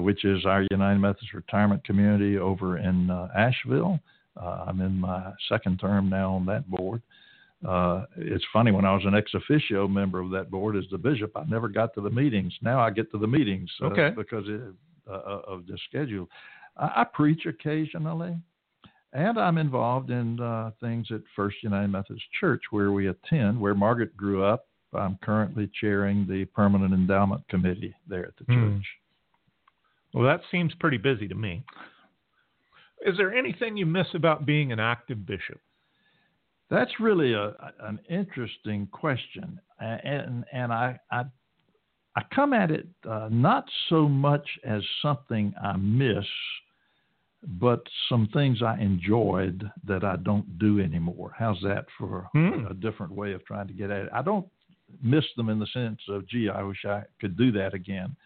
which 0.00 0.24
is 0.24 0.44
our 0.46 0.64
United 0.70 1.00
Methodist 1.00 1.34
retirement 1.34 1.84
community 1.84 2.38
over 2.38 2.78
in 2.78 3.10
Asheville. 3.36 3.98
I'm 4.36 4.80
in 4.80 5.00
my 5.00 5.32
second 5.48 5.78
term 5.78 6.08
now 6.08 6.34
on 6.34 6.46
that 6.46 6.68
board. 6.68 7.02
Uh, 7.66 8.04
it's 8.16 8.44
funny 8.52 8.70
when 8.70 8.84
I 8.84 8.92
was 8.92 9.04
an 9.06 9.14
ex 9.14 9.32
officio 9.34 9.88
member 9.88 10.20
of 10.20 10.30
that 10.30 10.50
board 10.50 10.76
as 10.76 10.84
the 10.90 10.98
bishop, 10.98 11.32
I 11.34 11.44
never 11.44 11.68
got 11.68 11.94
to 11.94 12.02
the 12.02 12.10
meetings. 12.10 12.52
Now 12.60 12.80
I 12.80 12.90
get 12.90 13.10
to 13.12 13.18
the 13.18 13.26
meetings 13.26 13.70
uh, 13.80 13.86
okay. 13.86 14.10
because 14.14 14.44
it, 14.46 14.60
uh, 15.08 15.40
of 15.46 15.66
the 15.66 15.78
schedule. 15.88 16.28
I, 16.76 17.02
I, 17.02 17.04
preach 17.04 17.46
occasionally, 17.46 18.36
and 19.14 19.38
I'm 19.38 19.58
involved 19.58 20.10
in 20.10 20.40
uh, 20.40 20.72
things 20.80 21.06
at 21.10 21.20
First 21.36 21.56
United 21.62 21.88
Methodist 21.88 22.26
Church 22.38 22.62
where 22.70 22.92
we 22.92 23.08
attend, 23.08 23.60
where 23.60 23.74
Margaret 23.74 24.16
grew 24.16 24.44
up. 24.44 24.66
I'm 24.92 25.18
currently 25.22 25.70
chairing 25.80 26.26
the 26.28 26.44
Permanent 26.46 26.92
Endowment 26.92 27.46
Committee 27.48 27.94
there 28.08 28.26
at 28.26 28.36
the 28.36 28.44
mm. 28.44 28.76
church. 28.76 28.86
Well, 30.12 30.24
that 30.24 30.40
seems 30.50 30.72
pretty 30.78 30.98
busy 30.98 31.26
to 31.26 31.34
me. 31.34 31.64
Is 33.04 33.16
there 33.16 33.34
anything 33.34 33.76
you 33.76 33.86
miss 33.86 34.06
about 34.14 34.46
being 34.46 34.72
an 34.72 34.80
active 34.80 35.26
bishop? 35.26 35.60
That's 36.70 36.92
really 37.00 37.34
a, 37.34 37.54
an 37.80 38.00
interesting 38.08 38.88
question, 38.90 39.60
and 39.78 40.44
and 40.52 40.72
I 40.72 40.98
I, 41.10 41.24
I 42.16 42.22
come 42.34 42.52
at 42.52 42.70
it 42.70 42.86
uh, 43.08 43.28
not 43.30 43.66
so 43.88 44.08
much 44.08 44.48
as 44.64 44.82
something 45.02 45.52
I 45.62 45.76
miss, 45.76 46.24
but 47.46 47.82
some 48.08 48.28
things 48.32 48.62
I 48.62 48.78
enjoyed 48.80 49.70
that 49.86 50.04
I 50.04 50.16
don't 50.16 50.58
do 50.58 50.80
anymore. 50.80 51.32
How's 51.38 51.60
that 51.62 51.86
for 51.98 52.28
hmm. 52.32 52.66
a 52.70 52.74
different 52.74 53.12
way 53.12 53.32
of 53.32 53.44
trying 53.44 53.68
to 53.68 53.74
get 53.74 53.90
at 53.90 54.06
it? 54.06 54.10
I 54.12 54.22
don't 54.22 54.46
miss 55.02 55.24
them 55.36 55.48
in 55.48 55.58
the 55.58 55.66
sense 55.72 56.00
of, 56.08 56.26
gee, 56.28 56.48
I 56.48 56.62
wish 56.62 56.84
I 56.84 57.02
could 57.20 57.36
do 57.36 57.52
that 57.52 57.74
again. 57.74 58.16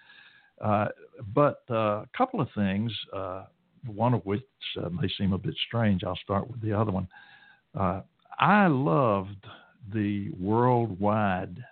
Uh, 0.60 0.88
but 1.34 1.62
uh, 1.70 2.02
a 2.02 2.08
couple 2.16 2.40
of 2.40 2.48
things, 2.54 2.92
uh, 3.14 3.44
one 3.87 4.14
of 4.14 4.25
which 4.25 4.42
uh, 4.82 4.88
may 4.88 5.08
seem 5.16 5.32
a 5.32 5.38
bit 5.38 5.54
strange. 5.66 6.04
I'll 6.04 6.16
start 6.16 6.48
with 6.50 6.60
the 6.60 6.72
other 6.72 6.90
one. 6.90 7.08
Uh, 7.78 8.02
I 8.38 8.66
loved 8.66 9.46
the 9.92 10.30
worldwide 10.38 11.62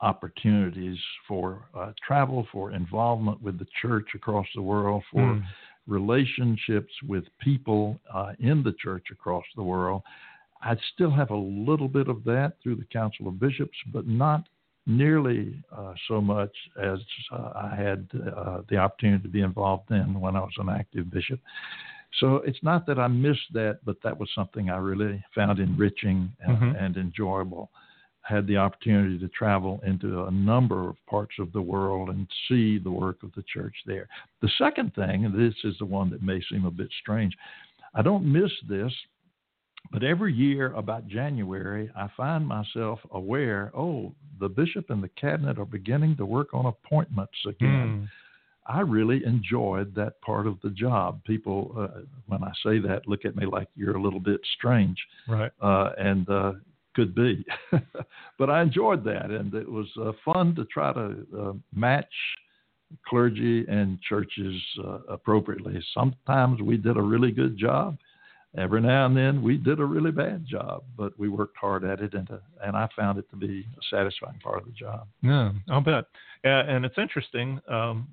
opportunities 0.00 0.98
for 1.26 1.68
uh, 1.76 1.92
travel, 2.06 2.46
for 2.52 2.72
involvement 2.72 3.40
with 3.42 3.58
the 3.58 3.66
church 3.80 4.08
across 4.14 4.46
the 4.54 4.62
world, 4.62 5.02
for 5.10 5.20
mm. 5.20 5.42
Relationships 5.86 6.92
with 7.06 7.24
people 7.40 7.98
uh, 8.12 8.32
in 8.38 8.62
the 8.62 8.74
church 8.82 9.06
across 9.10 9.44
the 9.56 9.62
world. 9.62 10.02
I 10.62 10.76
still 10.94 11.10
have 11.10 11.30
a 11.30 11.36
little 11.36 11.88
bit 11.88 12.08
of 12.08 12.24
that 12.24 12.54
through 12.62 12.76
the 12.76 12.86
Council 12.86 13.28
of 13.28 13.38
Bishops, 13.38 13.76
but 13.92 14.06
not 14.06 14.48
nearly 14.86 15.62
uh, 15.76 15.94
so 16.08 16.20
much 16.20 16.52
as 16.80 16.98
uh, 17.32 17.52
I 17.54 17.74
had 17.76 18.08
uh, 18.14 18.62
the 18.68 18.76
opportunity 18.76 19.22
to 19.22 19.28
be 19.28 19.40
involved 19.40 19.90
in 19.90 20.20
when 20.20 20.36
I 20.36 20.40
was 20.40 20.54
an 20.58 20.68
active 20.68 21.10
bishop. 21.10 21.40
So 22.20 22.36
it's 22.36 22.62
not 22.62 22.86
that 22.86 22.98
I 22.98 23.08
missed 23.08 23.52
that, 23.52 23.80
but 23.84 23.96
that 24.02 24.18
was 24.18 24.30
something 24.34 24.70
I 24.70 24.78
really 24.78 25.22
found 25.34 25.58
enriching 25.58 26.32
and, 26.40 26.56
mm-hmm. 26.56 26.76
and 26.76 26.96
enjoyable. 26.96 27.70
Had 28.26 28.46
the 28.46 28.56
opportunity 28.56 29.18
to 29.18 29.28
travel 29.28 29.80
into 29.86 30.24
a 30.24 30.30
number 30.30 30.88
of 30.88 30.96
parts 31.06 31.34
of 31.38 31.52
the 31.52 31.62
world 31.62 32.08
and 32.08 32.26
see 32.48 32.78
the 32.78 32.90
work 32.90 33.22
of 33.22 33.32
the 33.36 33.44
church 33.52 33.74
there. 33.86 34.08
The 34.42 34.50
second 34.58 34.94
thing, 34.94 35.24
and 35.24 35.34
this 35.34 35.54
is 35.64 35.76
the 35.78 35.84
one 35.84 36.10
that 36.10 36.22
may 36.22 36.40
seem 36.50 36.64
a 36.64 36.70
bit 36.70 36.88
strange, 37.00 37.36
I 37.94 38.02
don't 38.02 38.30
miss 38.30 38.50
this 38.68 38.92
but 39.92 40.02
every 40.02 40.32
year, 40.32 40.72
about 40.72 41.06
January, 41.06 41.90
I 41.96 42.08
find 42.16 42.46
myself 42.46 43.00
aware 43.12 43.70
oh, 43.76 44.14
the 44.40 44.48
bishop 44.48 44.90
and 44.90 45.02
the 45.02 45.08
cabinet 45.10 45.58
are 45.58 45.64
beginning 45.64 46.16
to 46.16 46.26
work 46.26 46.52
on 46.52 46.66
appointments 46.66 47.38
again. 47.46 48.08
Mm. 48.08 48.08
I 48.68 48.80
really 48.80 49.24
enjoyed 49.24 49.94
that 49.94 50.20
part 50.22 50.46
of 50.46 50.60
the 50.62 50.70
job. 50.70 51.22
People, 51.24 51.72
uh, 51.78 52.00
when 52.26 52.42
I 52.42 52.50
say 52.64 52.80
that, 52.80 53.06
look 53.06 53.24
at 53.24 53.36
me 53.36 53.46
like 53.46 53.68
you're 53.76 53.96
a 53.96 54.02
little 54.02 54.20
bit 54.20 54.40
strange. 54.56 54.98
Right. 55.28 55.52
Uh, 55.62 55.90
and 55.98 56.28
uh, 56.28 56.52
could 56.96 57.14
be. 57.14 57.44
but 58.38 58.50
I 58.50 58.62
enjoyed 58.62 59.04
that. 59.04 59.30
And 59.30 59.54
it 59.54 59.70
was 59.70 59.86
uh, 60.00 60.12
fun 60.24 60.56
to 60.56 60.64
try 60.64 60.92
to 60.94 61.26
uh, 61.38 61.52
match 61.74 62.12
clergy 63.06 63.64
and 63.68 64.00
churches 64.00 64.60
uh, 64.82 64.98
appropriately. 65.08 65.80
Sometimes 65.94 66.60
we 66.62 66.76
did 66.76 66.96
a 66.96 67.02
really 67.02 67.30
good 67.30 67.56
job 67.58 67.98
every 68.58 68.80
now 68.80 69.06
and 69.06 69.16
then 69.16 69.42
we 69.42 69.56
did 69.56 69.80
a 69.80 69.84
really 69.84 70.10
bad 70.10 70.46
job, 70.46 70.82
but 70.96 71.12
we 71.18 71.28
worked 71.28 71.56
hard 71.58 71.84
at 71.84 72.00
it, 72.00 72.14
and 72.14 72.30
uh, 72.30 72.38
and 72.62 72.76
I 72.76 72.88
found 72.96 73.18
it 73.18 73.28
to 73.30 73.36
be 73.36 73.66
a 73.76 73.96
satisfying 73.96 74.38
part 74.38 74.62
of 74.62 74.66
the 74.66 74.72
job. 74.72 75.06
Yeah, 75.22 75.52
I'll 75.68 75.80
bet. 75.80 76.04
And 76.44 76.84
it's 76.84 76.96
interesting. 76.96 77.60
Um, 77.68 78.08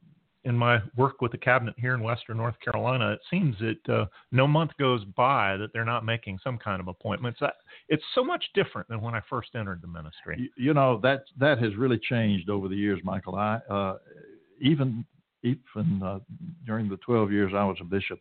in 0.45 0.57
my 0.57 0.79
work 0.97 1.21
with 1.21 1.31
the 1.31 1.37
cabinet 1.37 1.73
here 1.77 1.93
in 1.93 2.01
Western 2.01 2.37
North 2.37 2.55
Carolina, 2.59 3.11
it 3.13 3.19
seems 3.29 3.55
that 3.59 3.93
uh, 3.93 4.05
no 4.31 4.45
month 4.45 4.71
goes 4.77 5.03
by 5.15 5.55
that 5.57 5.71
they're 5.71 5.85
not 5.85 6.05
making 6.05 6.39
some 6.43 6.57
kind 6.57 6.81
of 6.81 6.87
appointments. 6.87 7.39
That, 7.39 7.55
it's 7.87 8.03
so 8.13 8.23
much 8.23 8.43
different 8.53 8.87
than 8.89 9.01
when 9.01 9.15
I 9.15 9.21
first 9.29 9.49
entered 9.55 9.81
the 9.81 9.87
ministry. 9.87 10.37
You, 10.37 10.49
you 10.57 10.73
know 10.73 10.99
that 11.03 11.23
that 11.39 11.59
has 11.59 11.75
really 11.75 11.99
changed 12.09 12.49
over 12.49 12.67
the 12.67 12.75
years, 12.75 12.99
Michael. 13.03 13.35
I 13.35 13.55
uh, 13.69 13.97
even 14.59 15.05
even 15.43 16.01
uh, 16.03 16.19
during 16.65 16.89
the 16.89 16.97
12 16.97 17.31
years 17.31 17.51
I 17.55 17.63
was 17.65 17.77
a 17.81 17.85
bishop, 17.85 18.19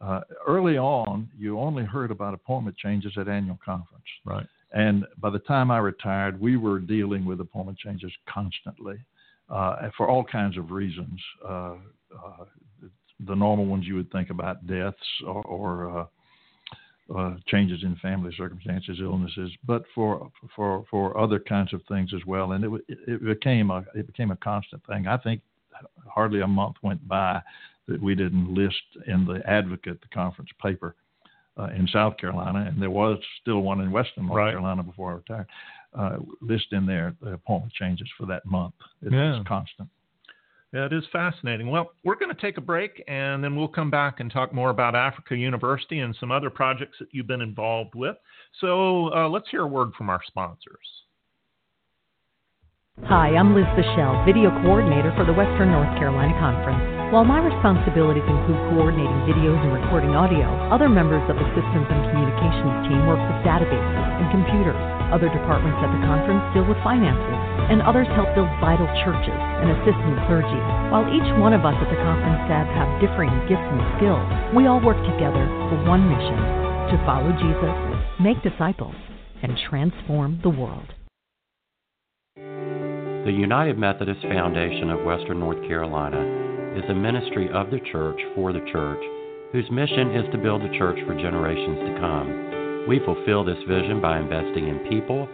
uh, 0.00 0.20
early 0.46 0.76
on, 0.76 1.30
you 1.38 1.58
only 1.58 1.84
heard 1.84 2.10
about 2.10 2.34
appointment 2.34 2.76
changes 2.76 3.12
at 3.16 3.28
annual 3.28 3.58
conference. 3.64 4.04
Right. 4.24 4.46
And 4.72 5.06
by 5.18 5.30
the 5.30 5.38
time 5.40 5.70
I 5.70 5.78
retired, 5.78 6.40
we 6.40 6.56
were 6.56 6.78
dealing 6.78 7.24
with 7.24 7.40
appointment 7.40 7.78
changes 7.78 8.12
constantly 8.28 8.96
uh, 9.52 9.90
for 9.96 10.08
all 10.08 10.24
kinds 10.24 10.56
of 10.56 10.70
reasons. 10.70 11.20
Uh, 11.46 11.74
uh 12.12 12.44
the 13.26 13.36
normal 13.36 13.66
ones 13.66 13.86
you 13.86 13.94
would 13.94 14.10
think 14.10 14.30
about 14.30 14.66
deaths 14.66 14.96
or, 15.24 15.42
or 15.44 16.00
uh, 16.00 16.06
uh, 17.16 17.36
changes 17.46 17.82
in 17.82 17.94
family 17.96 18.32
circumstances, 18.36 18.98
illnesses, 19.00 19.50
but 19.66 19.82
for 19.94 20.30
for 20.56 20.84
for 20.90 21.18
other 21.18 21.38
kinds 21.38 21.72
of 21.72 21.82
things 21.88 22.12
as 22.14 22.24
well. 22.26 22.52
And 22.52 22.64
it, 22.64 22.98
it 23.06 23.24
became 23.24 23.70
a 23.70 23.84
it 23.94 24.06
became 24.06 24.30
a 24.30 24.36
constant 24.36 24.84
thing. 24.86 25.06
I 25.06 25.18
think 25.18 25.42
hardly 26.06 26.40
a 26.40 26.46
month 26.46 26.76
went 26.82 27.06
by 27.06 27.40
that 27.88 28.00
we 28.00 28.14
didn't 28.14 28.54
list 28.54 28.82
in 29.06 29.24
the 29.24 29.40
Advocate, 29.48 30.00
the 30.00 30.08
conference 30.08 30.50
paper 30.60 30.94
uh, 31.58 31.68
in 31.76 31.86
South 31.88 32.16
Carolina, 32.16 32.66
and 32.68 32.80
there 32.80 32.90
was 32.90 33.18
still 33.40 33.60
one 33.60 33.80
in 33.80 33.90
Western 33.90 34.26
North 34.26 34.38
right. 34.38 34.50
Carolina 34.52 34.82
before 34.82 35.10
I 35.10 35.14
retired. 35.14 35.46
Uh, 35.94 36.16
list 36.40 36.66
in 36.72 36.86
there 36.86 37.14
the 37.20 37.34
appointment 37.34 37.72
changes 37.74 38.08
for 38.16 38.26
that 38.26 38.46
month. 38.46 38.74
It's 39.02 39.12
yeah. 39.12 39.42
constant. 39.46 39.88
Yeah, 40.72 40.86
it 40.86 40.92
is 40.94 41.04
fascinating. 41.12 41.70
Well, 41.70 41.92
we're 42.02 42.14
going 42.14 42.34
to 42.34 42.40
take 42.40 42.56
a 42.56 42.62
break 42.62 43.04
and 43.06 43.44
then 43.44 43.54
we'll 43.54 43.68
come 43.68 43.90
back 43.90 44.20
and 44.20 44.32
talk 44.32 44.54
more 44.54 44.70
about 44.70 44.94
Africa 44.94 45.36
University 45.36 45.98
and 45.98 46.16
some 46.18 46.32
other 46.32 46.48
projects 46.48 46.96
that 46.98 47.08
you've 47.12 47.26
been 47.26 47.42
involved 47.42 47.94
with. 47.94 48.16
So 48.60 49.12
uh, 49.14 49.28
let's 49.28 49.50
hear 49.50 49.62
a 49.62 49.66
word 49.66 49.92
from 49.98 50.08
our 50.08 50.20
sponsors. 50.26 50.86
Hi, 53.04 53.36
I'm 53.36 53.54
Liz 53.54 53.64
Fischel, 53.76 54.24
Video 54.24 54.50
Coordinator 54.62 55.12
for 55.16 55.26
the 55.26 55.32
Western 55.32 55.72
North 55.72 55.98
Carolina 55.98 56.32
Conference. 56.38 56.91
While 57.12 57.28
my 57.28 57.44
responsibilities 57.44 58.24
include 58.24 58.56
coordinating 58.72 59.28
videos 59.28 59.60
and 59.60 59.68
recording 59.68 60.16
audio, 60.16 60.48
other 60.72 60.88
members 60.88 61.20
of 61.28 61.36
the 61.36 61.44
Systems 61.52 61.84
and 61.84 62.08
Communications 62.08 62.88
team 62.88 63.04
work 63.04 63.20
with 63.20 63.44
databases 63.44 64.00
and 64.16 64.32
computers. 64.32 64.80
Other 65.12 65.28
departments 65.28 65.76
at 65.84 65.92
the 65.92 66.00
conference 66.08 66.40
deal 66.56 66.64
with 66.64 66.80
finances, 66.80 67.36
and 67.68 67.84
others 67.84 68.08
help 68.16 68.32
build 68.32 68.48
vital 68.64 68.88
churches 69.04 69.36
and 69.60 69.76
assist 69.76 70.00
new 70.08 70.16
clergy. 70.24 70.56
While 70.88 71.04
each 71.12 71.28
one 71.36 71.52
of 71.52 71.68
us 71.68 71.76
at 71.76 71.92
the 71.92 72.00
conference 72.00 72.48
staff 72.48 72.64
have 72.80 72.88
differing 73.04 73.28
gifts 73.44 73.60
and 73.60 73.84
skills, 74.00 74.24
we 74.56 74.64
all 74.64 74.80
work 74.80 74.96
together 75.04 75.44
for 75.68 75.76
one 75.84 76.08
mission 76.08 76.40
to 76.88 76.96
follow 77.04 77.28
Jesus, 77.36 77.76
make 78.24 78.40
disciples, 78.40 78.96
and 79.44 79.52
transform 79.68 80.40
the 80.40 80.48
world. 80.48 80.88
The 83.28 83.36
United 83.36 83.76
Methodist 83.76 84.24
Foundation 84.24 84.88
of 84.88 85.04
Western 85.04 85.44
North 85.44 85.60
Carolina 85.68 86.41
is 86.76 86.84
a 86.88 86.94
ministry 86.94 87.50
of 87.52 87.70
the 87.70 87.80
church 87.92 88.20
for 88.34 88.52
the 88.52 88.64
church 88.72 89.02
whose 89.52 89.70
mission 89.70 90.16
is 90.16 90.24
to 90.32 90.38
build 90.38 90.62
a 90.62 90.78
church 90.78 90.98
for 91.06 91.14
generations 91.14 91.78
to 91.84 92.00
come. 92.00 92.86
We 92.88 92.98
fulfill 93.04 93.44
this 93.44 93.60
vision 93.68 94.00
by 94.00 94.18
investing 94.18 94.68
in 94.68 94.88
people 94.88 95.28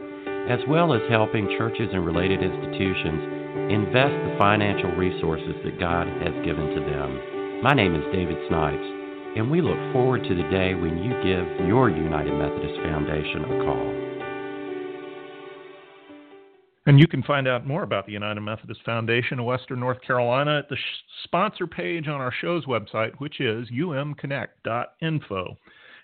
as 0.51 0.61
well 0.67 0.95
as 0.95 1.03
helping 1.09 1.47
churches 1.57 1.91
and 1.93 2.05
related 2.05 2.43
institutions 2.43 3.71
invest 3.71 4.17
the 4.17 4.35
financial 4.39 4.91
resources 4.97 5.55
that 5.63 5.79
God 5.79 6.09
has 6.25 6.35
given 6.45 6.75
to 6.75 6.81
them. 6.81 7.63
My 7.63 7.75
name 7.75 7.95
is 7.95 8.05
David 8.13 8.39
Snipes, 8.49 8.89
and 9.37 9.51
we 9.51 9.61
look 9.61 9.79
forward 9.93 10.25
to 10.25 10.35
the 10.35 10.49
day 10.51 10.75
when 10.75 10.99
you 10.99 11.13
give 11.23 11.69
your 11.69 11.91
United 11.91 12.33
Methodist 12.33 12.81
Foundation 12.83 13.45
a 13.45 13.65
call. 13.65 14.08
And 16.89 16.99
you 16.99 17.07
can 17.07 17.23
find 17.23 17.47
out 17.47 17.67
more 17.67 17.83
about 17.83 18.07
the 18.07 18.13
United 18.13 18.41
Methodist 18.41 18.81
Foundation 18.83 19.39
of 19.39 19.45
Western 19.45 19.79
North 19.79 20.01
Carolina 20.01 20.61
at 20.61 20.71
the 20.71 20.77
sh- 20.77 21.25
sponsor 21.25 21.67
page 21.67 22.09
on 22.09 22.19
our 22.19 22.33
show's 22.41 22.65
website, 22.65 23.13
which 23.19 23.41
is 23.41 23.69
umconnect.info. 23.71 25.57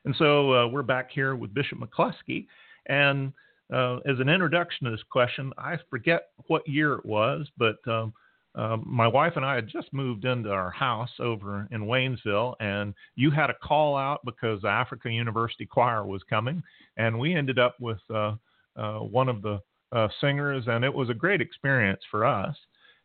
And 0.04 0.14
so 0.18 0.52
uh, 0.52 0.66
we're 0.66 0.82
back 0.82 1.10
here 1.10 1.36
with 1.36 1.54
Bishop 1.54 1.78
McCleskey. 1.78 2.46
And 2.84 3.32
uh, 3.72 4.00
as 4.00 4.20
an 4.20 4.28
introduction 4.28 4.84
to 4.84 4.90
this 4.90 5.02
question, 5.10 5.54
I 5.56 5.78
forget 5.88 6.24
what 6.48 6.68
year 6.68 6.92
it 6.96 7.06
was, 7.06 7.48
but 7.56 7.76
um, 7.86 8.12
uh, 8.54 8.76
my 8.84 9.06
wife 9.08 9.32
and 9.36 9.44
I 9.46 9.54
had 9.54 9.66
just 9.66 9.90
moved 9.90 10.26
into 10.26 10.50
our 10.50 10.70
house 10.70 11.12
over 11.18 11.66
in 11.70 11.86
Waynesville, 11.86 12.56
and 12.60 12.92
you 13.16 13.30
had 13.30 13.48
a 13.48 13.54
call 13.54 13.96
out 13.96 14.20
because 14.26 14.60
the 14.60 14.68
Africa 14.68 15.08
University 15.08 15.64
Choir 15.64 16.04
was 16.04 16.22
coming, 16.28 16.62
and 16.98 17.18
we 17.18 17.34
ended 17.34 17.58
up 17.58 17.74
with 17.80 18.00
uh, 18.14 18.34
uh, 18.76 18.98
one 18.98 19.30
of 19.30 19.40
the 19.40 19.62
uh, 19.94 20.08
singers, 20.20 20.64
and 20.66 20.84
it 20.84 20.92
was 20.92 21.10
a 21.10 21.14
great 21.14 21.40
experience 21.40 22.00
for 22.10 22.24
us. 22.24 22.56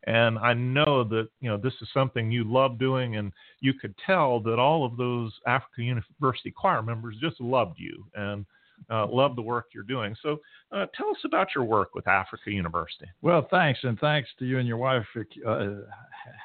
And 0.06 0.40
I 0.40 0.54
know 0.54 1.04
that 1.04 1.28
you 1.42 1.50
know 1.50 1.58
this 1.58 1.74
is 1.82 1.90
something 1.94 2.32
you 2.32 2.44
love 2.46 2.80
doing, 2.80 3.18
and 3.18 3.32
you 3.60 3.74
could 3.74 3.94
tell 4.06 4.40
that 4.42 4.58
all 4.58 4.86
of 4.86 4.98
those 4.98 5.34
Africa 5.46 5.84
University 5.84 6.52
choir 6.52 6.82
members 6.82 7.16
just 7.22 7.40
loved 7.42 7.78
you 7.78 8.06
and 8.16 8.46
uh, 8.90 9.06
the 9.36 9.42
work 9.42 9.68
you're 9.74 9.84
doing. 9.84 10.16
So, 10.22 10.40
uh, 10.72 10.86
tell 10.96 11.10
us 11.10 11.18
about 11.26 11.50
your 11.56 11.66
work 11.66 11.96
with 11.96 12.08
Africa 12.08 12.50
University. 12.52 13.08
Well, 13.22 13.48
thanks, 13.52 13.80
and 13.84 14.00
thanks 14.00 14.30
to 14.40 14.46
you 14.46 14.58
and 14.58 14.68
your 14.68 14.78
wife 14.78 15.04
for 15.12 15.26
uh, 15.46 15.82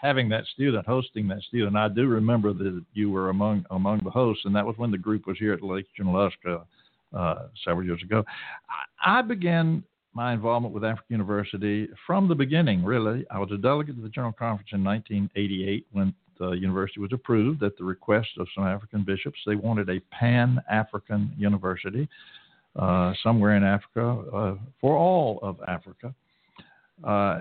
having 0.02 0.28
that 0.30 0.44
student, 0.52 0.86
hosting 0.86 1.28
that 1.28 1.42
student. 1.42 1.76
I 1.76 1.88
do 1.88 2.06
remember 2.06 2.52
that 2.52 2.84
you 2.92 3.10
were 3.10 3.30
among 3.30 3.64
among 3.70 4.00
the 4.04 4.10
hosts, 4.10 4.44
and 4.44 4.54
that 4.56 4.66
was 4.66 4.76
when 4.78 4.90
the 4.90 4.98
group 4.98 5.26
was 5.26 5.38
here 5.38 5.52
at 5.52 5.62
Lake 5.62 5.86
Junaluska 5.98 6.64
uh, 7.12 7.34
several 7.64 7.86
years 7.86 8.02
ago. 8.02 8.24
I 9.04 9.22
began 9.22 9.84
my 10.14 10.32
involvement 10.32 10.72
with 10.72 10.84
Africa 10.84 11.06
University 11.08 11.88
from 12.06 12.28
the 12.28 12.34
beginning, 12.34 12.84
really. 12.84 13.26
I 13.30 13.38
was 13.38 13.50
a 13.52 13.58
delegate 13.58 13.96
to 13.96 14.02
the 14.02 14.08
General 14.08 14.32
Conference 14.32 14.70
in 14.72 14.84
1988 14.84 15.86
when 15.92 16.14
the 16.38 16.52
university 16.52 17.00
was 17.00 17.12
approved 17.12 17.62
at 17.62 17.76
the 17.76 17.84
request 17.84 18.28
of 18.38 18.46
some 18.54 18.64
African 18.64 19.04
bishops. 19.04 19.38
They 19.46 19.56
wanted 19.56 19.88
a 19.90 20.00
pan 20.10 20.60
African 20.70 21.32
university 21.36 22.08
uh, 22.76 23.12
somewhere 23.22 23.56
in 23.56 23.64
Africa 23.64 24.24
uh, 24.32 24.54
for 24.80 24.96
all 24.96 25.40
of 25.42 25.56
Africa. 25.66 26.14
Uh, 27.02 27.40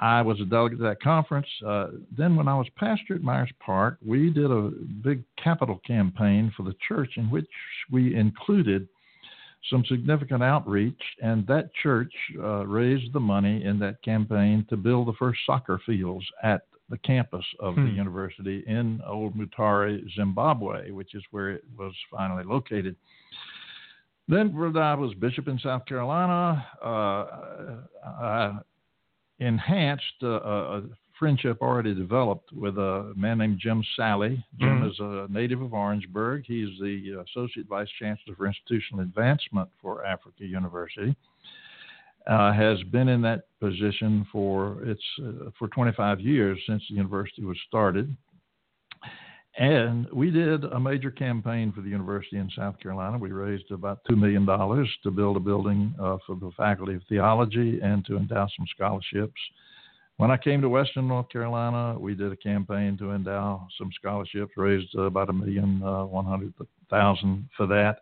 I 0.00 0.22
was 0.22 0.40
a 0.40 0.44
delegate 0.44 0.78
to 0.78 0.84
that 0.84 1.00
conference. 1.00 1.46
Uh, 1.64 1.88
then, 2.16 2.34
when 2.34 2.48
I 2.48 2.56
was 2.56 2.66
pastor 2.76 3.14
at 3.14 3.22
Myers 3.22 3.50
Park, 3.64 3.98
we 4.04 4.30
did 4.30 4.50
a 4.50 4.70
big 5.04 5.22
capital 5.42 5.80
campaign 5.86 6.52
for 6.56 6.64
the 6.64 6.74
church 6.86 7.10
in 7.16 7.30
which 7.30 7.46
we 7.90 8.16
included 8.16 8.88
some 9.70 9.84
significant 9.86 10.42
outreach, 10.42 11.00
and 11.22 11.46
that 11.46 11.70
church 11.82 12.12
uh, 12.38 12.66
raised 12.66 13.12
the 13.12 13.20
money 13.20 13.64
in 13.64 13.78
that 13.78 14.02
campaign 14.02 14.66
to 14.68 14.76
build 14.76 15.08
the 15.08 15.12
first 15.18 15.40
soccer 15.46 15.80
fields 15.86 16.24
at 16.42 16.62
the 16.90 16.98
campus 16.98 17.44
of 17.60 17.74
hmm. 17.74 17.86
the 17.86 17.90
university 17.90 18.62
in 18.66 19.00
Old 19.06 19.34
Mutare, 19.34 20.00
Zimbabwe, 20.14 20.90
which 20.90 21.14
is 21.14 21.22
where 21.30 21.50
it 21.50 21.64
was 21.78 21.94
finally 22.10 22.44
located. 22.44 22.96
Then, 24.28 24.54
I 24.76 24.94
was 24.94 25.14
bishop 25.14 25.48
in 25.48 25.58
South 25.58 25.84
Carolina, 25.86 26.66
uh, 26.82 27.26
I 28.06 28.58
enhanced 29.40 30.04
uh, 30.22 30.28
a 30.28 30.82
friendship 31.22 31.62
already 31.62 31.94
developed 31.94 32.52
with 32.52 32.76
a 32.78 33.12
man 33.14 33.38
named 33.38 33.56
Jim 33.62 33.80
Salley. 33.96 34.42
Jim 34.58 34.80
mm-hmm. 34.80 34.88
is 34.88 34.96
a 34.98 35.32
native 35.32 35.62
of 35.62 35.72
Orangeburg. 35.72 36.42
He's 36.44 36.76
the 36.80 37.24
Associate 37.28 37.64
Vice 37.68 37.86
Chancellor 38.00 38.34
for 38.34 38.48
Institutional 38.48 39.04
Advancement 39.04 39.68
for 39.80 40.04
Africa 40.04 40.44
University. 40.44 41.14
Uh, 42.26 42.52
has 42.52 42.82
been 42.90 43.08
in 43.08 43.22
that 43.22 43.44
position 43.60 44.26
for 44.32 44.82
it's 44.82 45.00
uh, 45.20 45.50
for 45.56 45.68
25 45.68 46.18
years 46.18 46.58
since 46.66 46.82
the 46.88 46.96
university 46.96 47.44
was 47.44 47.56
started. 47.68 48.16
And 49.58 50.08
we 50.12 50.32
did 50.32 50.64
a 50.64 50.80
major 50.80 51.12
campaign 51.12 51.70
for 51.72 51.82
the 51.82 51.90
university 51.90 52.38
in 52.38 52.50
South 52.56 52.80
Carolina. 52.80 53.16
We 53.16 53.30
raised 53.30 53.70
about 53.70 54.00
$2 54.10 54.18
million 54.18 54.44
to 54.44 55.10
build 55.12 55.36
a 55.36 55.40
building 55.40 55.94
uh, 56.02 56.16
for 56.26 56.34
the 56.34 56.50
Faculty 56.56 56.94
of 56.94 57.02
Theology 57.08 57.78
and 57.80 58.04
to 58.06 58.16
endow 58.16 58.48
some 58.56 58.66
scholarships. 58.74 59.40
When 60.22 60.30
I 60.30 60.36
came 60.36 60.60
to 60.60 60.68
Western 60.68 61.08
North 61.08 61.28
Carolina, 61.30 61.98
we 61.98 62.14
did 62.14 62.30
a 62.30 62.36
campaign 62.36 62.96
to 62.98 63.10
endow 63.10 63.66
some 63.76 63.90
scholarships, 63.92 64.52
raised 64.56 64.94
uh, 64.96 65.00
about 65.00 65.30
a 65.30 65.32
million 65.32 65.82
uh, 65.82 66.04
one 66.04 66.24
hundred 66.24 66.54
thousand 66.88 67.48
for 67.56 67.66
that. 67.66 67.96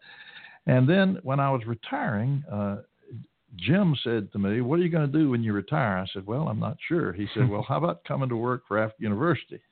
And 0.66 0.86
then 0.86 1.18
when 1.22 1.40
I 1.40 1.50
was 1.50 1.62
retiring, 1.64 2.44
uh, 2.52 2.82
Jim 3.56 3.96
said 4.04 4.30
to 4.32 4.38
me, 4.38 4.60
What 4.60 4.78
are 4.78 4.82
you 4.82 4.90
going 4.90 5.10
to 5.10 5.18
do 5.18 5.30
when 5.30 5.42
you 5.42 5.54
retire? 5.54 5.96
I 5.96 6.04
said, 6.12 6.26
Well, 6.26 6.48
I'm 6.48 6.60
not 6.60 6.76
sure. 6.86 7.14
He 7.14 7.26
said, 7.32 7.48
Well, 7.48 7.64
how 7.66 7.78
about 7.78 8.04
coming 8.04 8.28
to 8.28 8.36
work 8.36 8.64
for 8.68 8.78
Africa 8.78 9.02
University? 9.02 9.62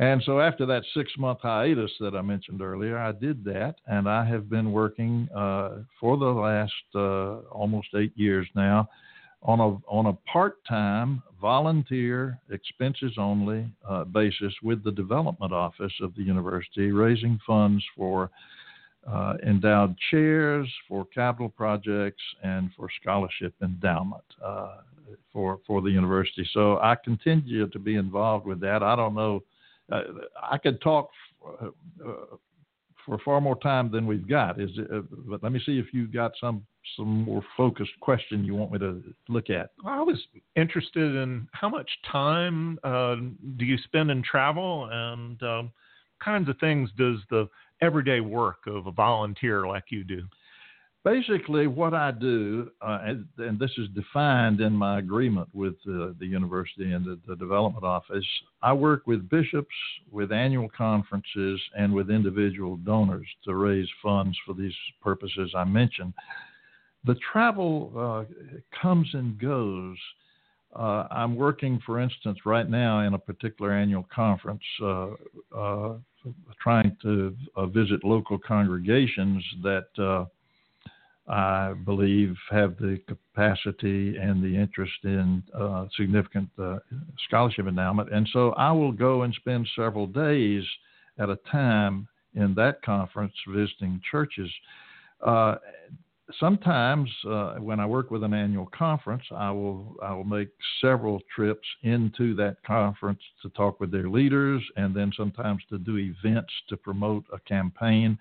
And 0.00 0.20
so 0.26 0.40
after 0.40 0.66
that 0.66 0.82
six 0.94 1.12
month 1.16 1.38
hiatus 1.42 1.92
that 2.00 2.16
I 2.16 2.22
mentioned 2.22 2.60
earlier, 2.60 2.98
I 2.98 3.12
did 3.12 3.44
that, 3.44 3.76
and 3.86 4.08
I 4.08 4.24
have 4.24 4.50
been 4.50 4.72
working 4.72 5.28
uh, 5.32 5.82
for 6.00 6.16
the 6.16 6.24
last 6.24 6.72
uh, 6.96 7.48
almost 7.52 7.86
eight 7.94 8.14
years 8.16 8.48
now 8.56 8.88
on 9.42 9.60
a 9.60 9.68
on 9.88 10.06
a 10.06 10.12
part 10.30 10.56
time 10.68 11.22
volunteer 11.40 12.38
expenses 12.50 13.12
only 13.18 13.66
uh, 13.88 14.04
basis 14.04 14.52
with 14.62 14.82
the 14.82 14.90
development 14.90 15.52
office 15.52 15.92
of 16.02 16.14
the 16.16 16.22
university, 16.22 16.90
raising 16.90 17.38
funds 17.46 17.84
for 17.96 18.30
uh, 19.06 19.34
endowed 19.46 19.96
chairs, 20.10 20.68
for 20.88 21.04
capital 21.06 21.48
projects, 21.48 22.22
and 22.42 22.70
for 22.76 22.88
scholarship 23.00 23.54
endowment 23.62 24.24
uh, 24.44 24.78
for 25.32 25.60
for 25.66 25.80
the 25.80 25.90
university. 25.90 26.48
So 26.52 26.78
I 26.78 26.96
continue 26.96 27.68
to 27.68 27.78
be 27.78 27.94
involved 27.94 28.46
with 28.46 28.60
that. 28.60 28.82
I 28.82 28.96
don't 28.96 29.14
know 29.14 29.42
uh, 29.90 30.02
I 30.42 30.58
could 30.58 30.80
talk 30.80 31.10
uh, 31.60 31.68
for 33.06 33.18
far 33.24 33.40
more 33.40 33.58
time 33.58 33.90
than 33.90 34.06
we've 34.06 34.28
got. 34.28 34.60
Is 34.60 34.70
it, 34.76 34.88
uh, 34.92 35.00
but 35.28 35.42
let 35.42 35.52
me 35.52 35.60
see 35.64 35.78
if 35.78 35.86
you've 35.92 36.12
got 36.12 36.32
some 36.40 36.64
some 36.96 37.24
more 37.24 37.42
focused 37.56 37.92
question 38.00 38.44
you 38.44 38.54
want 38.54 38.72
me 38.72 38.78
to 38.78 39.02
look 39.28 39.50
at. 39.50 39.70
I 39.84 40.02
was 40.02 40.18
interested 40.56 41.14
in 41.14 41.48
how 41.52 41.68
much 41.68 41.90
time 42.10 42.78
uh, 42.84 43.16
do 43.56 43.64
you 43.64 43.78
spend 43.84 44.10
in 44.10 44.22
travel 44.22 44.88
and 44.90 45.42
um, 45.42 45.72
kinds 46.22 46.48
of 46.48 46.58
things 46.58 46.90
does 46.98 47.18
the 47.30 47.48
everyday 47.80 48.20
work 48.20 48.58
of 48.66 48.86
a 48.86 48.92
volunteer 48.92 49.66
like 49.66 49.84
you 49.90 50.04
do? 50.04 50.22
basically 51.04 51.66
what 51.66 51.94
I 51.94 52.10
do, 52.10 52.70
uh, 52.82 53.14
and, 53.38 53.58
this 53.58 53.70
is 53.78 53.88
defined 53.94 54.60
in 54.60 54.72
my 54.72 54.98
agreement 54.98 55.48
with 55.52 55.74
uh, 55.88 56.12
the 56.18 56.26
university 56.26 56.92
and 56.92 57.04
the, 57.04 57.18
the, 57.26 57.36
development 57.36 57.84
office, 57.84 58.26
I 58.62 58.72
work 58.72 59.06
with 59.06 59.28
bishops, 59.28 59.74
with 60.10 60.32
annual 60.32 60.68
conferences, 60.76 61.60
and 61.76 61.92
with 61.92 62.10
individual 62.10 62.76
donors 62.76 63.26
to 63.44 63.54
raise 63.54 63.88
funds 64.02 64.36
for 64.44 64.54
these 64.54 64.74
purposes 65.00 65.52
I 65.56 65.64
mentioned. 65.64 66.12
The 67.04 67.16
travel 67.32 67.92
uh, 67.96 68.24
comes 68.80 69.08
and 69.12 69.38
goes. 69.38 69.96
Uh, 70.74 71.06
I'm 71.10 71.34
working, 71.36 71.80
for 71.86 72.00
instance, 72.00 72.38
right 72.44 72.68
now 72.68 73.00
in 73.00 73.14
a 73.14 73.18
particular 73.18 73.72
annual 73.72 74.06
conference, 74.14 74.62
uh, 74.82 75.08
uh, 75.56 75.94
trying 76.60 76.96
to 77.02 77.34
visit 77.72 78.04
local 78.04 78.38
congregations 78.38 79.42
that 79.62 80.26
I 81.28 81.74
believe, 81.84 82.36
have 82.50 82.78
the 82.78 82.98
capacity 83.06 84.16
and 84.16 84.42
the 84.42 84.56
interest 84.56 84.94
in 85.04 85.42
uh, 85.54 85.86
significant 85.94 86.48
uh, 86.58 86.78
scholarship 87.26 87.66
endowment. 87.66 88.10
And 88.12 88.26
so 88.32 88.52
I 88.52 88.72
will 88.72 88.92
go 88.92 89.22
and 89.22 89.34
spend 89.34 89.68
several 89.76 90.06
days 90.06 90.64
at 91.18 91.28
a 91.28 91.36
time 91.50 92.08
in 92.34 92.54
that 92.54 92.80
conference 92.82 93.34
visiting 93.46 94.00
churches. 94.10 94.50
Uh, 95.20 95.56
sometimes 96.38 97.10
uh, 97.28 97.54
when 97.54 97.80
I 97.80 97.86
work 97.86 98.10
with 98.10 98.22
an 98.22 98.34
annual 98.34 98.66
conference, 98.66 99.24
I 99.34 99.50
will 99.50 99.96
I 100.02 100.12
will 100.12 100.24
make 100.24 100.48
several 100.80 101.20
trips 101.34 101.66
into 101.82 102.34
that 102.36 102.62
conference 102.64 103.20
to 103.42 103.48
talk 103.50 103.80
with 103.80 103.90
their 103.90 104.08
leaders, 104.08 104.62
and 104.76 104.94
then 104.94 105.12
sometimes 105.16 105.62
to 105.70 105.78
do 105.78 105.96
events 105.96 106.52
to 106.68 106.76
promote 106.76 107.24
a 107.32 107.38
campaign 107.40 108.18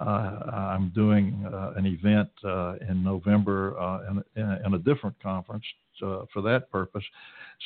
uh, 0.00 0.40
I'm 0.74 0.90
doing 0.94 1.44
uh, 1.52 1.72
an 1.76 1.86
event 1.86 2.30
uh, 2.44 2.76
in 2.88 3.04
November 3.04 4.02
in, 4.08 4.42
in, 4.64 4.74
a 4.74 4.78
different 4.78 5.20
conference 5.22 5.64
for 6.00 6.42
that 6.42 6.70
purpose. 6.70 7.04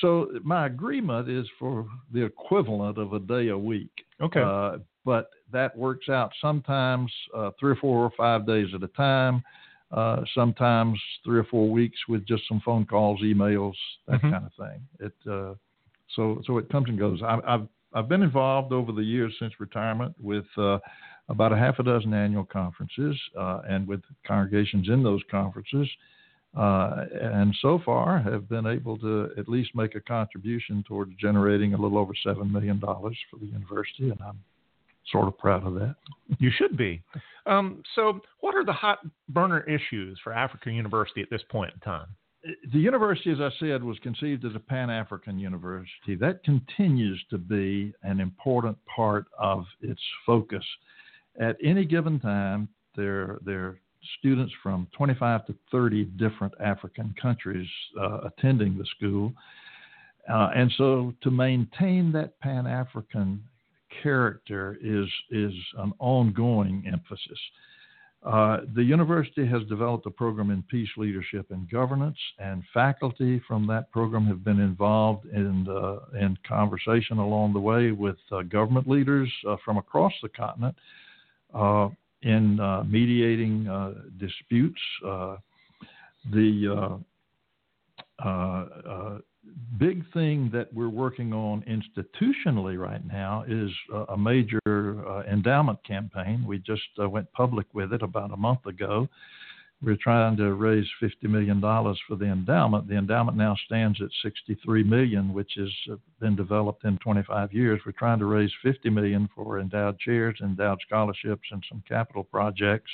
So 0.00 0.30
my 0.42 0.66
agreement 0.66 1.30
is 1.30 1.46
for 1.58 1.86
the 2.12 2.24
equivalent 2.24 2.98
of 2.98 3.12
a 3.12 3.20
day 3.20 3.48
a 3.48 3.58
week. 3.58 3.90
Okay. 4.20 4.82
but 5.04 5.30
that 5.52 5.76
works 5.76 6.08
out 6.08 6.32
sometimes 6.40 7.12
three 7.60 7.72
or 7.72 7.76
four 7.76 8.04
or 8.04 8.10
five 8.16 8.46
days 8.46 8.68
at 8.74 8.82
a 8.82 8.88
time. 8.88 9.42
Uh, 9.96 10.22
sometimes 10.34 11.00
three 11.24 11.38
or 11.38 11.44
four 11.44 11.70
weeks 11.70 11.96
with 12.06 12.26
just 12.26 12.42
some 12.46 12.60
phone 12.62 12.84
calls, 12.84 13.18
emails, 13.22 13.72
that 14.06 14.20
mm-hmm. 14.20 14.30
kind 14.30 14.44
of 14.44 14.52
thing. 14.58 14.80
It 15.00 15.30
uh, 15.30 15.54
so 16.14 16.42
so 16.46 16.58
it 16.58 16.68
comes 16.68 16.88
and 16.90 16.98
goes. 16.98 17.22
I, 17.22 17.40
have 17.46 17.66
I've 17.94 18.08
been 18.08 18.22
involved 18.22 18.74
over 18.74 18.92
the 18.92 19.02
years 19.02 19.34
since 19.38 19.54
retirement 19.58 20.14
with 20.20 20.44
uh, 20.58 20.78
about 21.30 21.52
a 21.52 21.56
half 21.56 21.78
a 21.78 21.82
dozen 21.82 22.12
annual 22.12 22.44
conferences 22.44 23.18
uh, 23.38 23.62
and 23.66 23.88
with 23.88 24.02
congregations 24.26 24.88
in 24.90 25.02
those 25.02 25.22
conferences. 25.30 25.88
Uh, 26.56 27.04
and 27.20 27.54
so 27.60 27.80
far 27.84 28.18
have 28.18 28.48
been 28.48 28.66
able 28.66 28.96
to 28.98 29.30
at 29.38 29.48
least 29.48 29.74
make 29.74 29.94
a 29.94 30.00
contribution 30.00 30.84
towards 30.86 31.12
generating 31.20 31.74
a 31.74 31.76
little 31.76 31.98
over 31.98 32.12
$7 32.24 32.50
million 32.50 32.80
for 32.80 33.38
the 33.40 33.46
university. 33.46 34.10
And 34.10 34.20
I'm 34.22 34.38
sort 35.10 35.28
of 35.28 35.38
proud 35.38 35.66
of 35.66 35.74
that. 35.74 35.96
You 36.38 36.50
should 36.56 36.76
be. 36.76 37.02
Um, 37.46 37.82
so, 37.94 38.20
what 38.40 38.54
are 38.54 38.64
the 38.64 38.72
hot 38.72 38.98
burner 39.28 39.60
issues 39.60 40.18
for 40.22 40.32
Africa 40.32 40.70
University 40.70 41.22
at 41.22 41.30
this 41.30 41.42
point 41.50 41.72
in 41.74 41.80
time? 41.80 42.08
The 42.72 42.78
university, 42.78 43.32
as 43.32 43.40
I 43.40 43.50
said, 43.58 43.82
was 43.82 43.98
conceived 44.00 44.44
as 44.44 44.54
a 44.54 44.60
Pan 44.60 44.88
African 44.88 45.38
university. 45.38 46.14
That 46.14 46.44
continues 46.44 47.20
to 47.30 47.38
be 47.38 47.92
an 48.02 48.20
important 48.20 48.78
part 48.86 49.26
of 49.38 49.64
its 49.80 50.00
focus 50.24 50.64
at 51.40 51.56
any 51.62 51.84
given 51.84 52.18
time, 52.20 52.68
there, 52.96 53.38
there 53.44 53.60
are 53.60 53.80
students 54.18 54.52
from 54.62 54.88
25 54.96 55.46
to 55.46 55.54
30 55.70 56.04
different 56.16 56.54
African 56.60 57.14
countries 57.20 57.68
uh, 58.00 58.20
attending 58.22 58.78
the 58.78 58.86
school. 58.96 59.32
Uh, 60.30 60.50
and 60.54 60.72
so 60.76 61.14
to 61.22 61.30
maintain 61.30 62.10
that 62.12 62.38
Pan 62.40 62.66
African 62.66 63.42
character 64.02 64.78
is, 64.82 65.08
is 65.30 65.52
an 65.78 65.92
ongoing 65.98 66.84
emphasis. 66.86 67.38
Uh, 68.26 68.58
the 68.74 68.82
university 68.82 69.46
has 69.46 69.62
developed 69.68 70.04
a 70.06 70.10
program 70.10 70.50
in 70.50 70.60
peace 70.64 70.88
leadership 70.96 71.46
and 71.50 71.70
governance, 71.70 72.18
and 72.40 72.64
faculty 72.74 73.40
from 73.46 73.68
that 73.68 73.90
program 73.92 74.26
have 74.26 74.42
been 74.42 74.58
involved 74.58 75.26
in, 75.26 75.64
uh, 75.68 75.98
in 76.18 76.36
conversation 76.46 77.18
along 77.18 77.52
the 77.52 77.60
way 77.60 77.92
with 77.92 78.16
uh, 78.32 78.42
government 78.42 78.88
leaders 78.88 79.30
uh, 79.48 79.56
from 79.64 79.76
across 79.76 80.12
the 80.22 80.28
continent 80.28 80.74
uh, 81.54 81.88
in 82.22 82.58
uh, 82.58 82.82
mediating 82.84 83.64
disputes. 84.18 84.80
the 86.32 86.98
big 89.78 90.04
thing 90.12 90.50
that 90.52 90.72
we're 90.72 90.88
working 90.88 91.32
on 91.32 91.62
institutionally 91.62 92.78
right 92.78 93.06
now 93.06 93.44
is 93.46 93.70
a 94.08 94.16
major 94.16 94.60
uh, 94.66 95.22
endowment 95.30 95.78
campaign. 95.86 96.44
We 96.46 96.58
just 96.58 96.82
uh, 97.00 97.08
went 97.08 97.30
public 97.32 97.66
with 97.72 97.92
it 97.92 98.02
about 98.02 98.32
a 98.32 98.36
month 98.36 98.66
ago, 98.66 99.08
we're 99.82 99.96
trying 99.96 100.38
to 100.38 100.54
raise 100.54 100.86
$50 101.02 101.28
million 101.28 101.60
for 101.60 102.16
the 102.16 102.24
endowment. 102.24 102.88
The 102.88 102.96
endowment 102.96 103.36
now 103.36 103.54
stands 103.66 104.00
at 104.00 104.08
63 104.22 104.82
million, 104.84 105.34
which 105.34 105.52
has 105.58 105.68
uh, 105.92 105.96
been 106.18 106.34
developed 106.34 106.84
in 106.84 106.96
25 106.98 107.52
years. 107.52 107.80
We're 107.84 107.92
trying 107.92 108.18
to 108.20 108.24
raise 108.24 108.50
50 108.62 108.88
million 108.88 109.28
for 109.34 109.60
endowed 109.60 109.98
chairs, 109.98 110.38
endowed 110.42 110.78
scholarships, 110.86 111.48
and 111.50 111.62
some 111.68 111.82
capital 111.86 112.24
projects. 112.24 112.90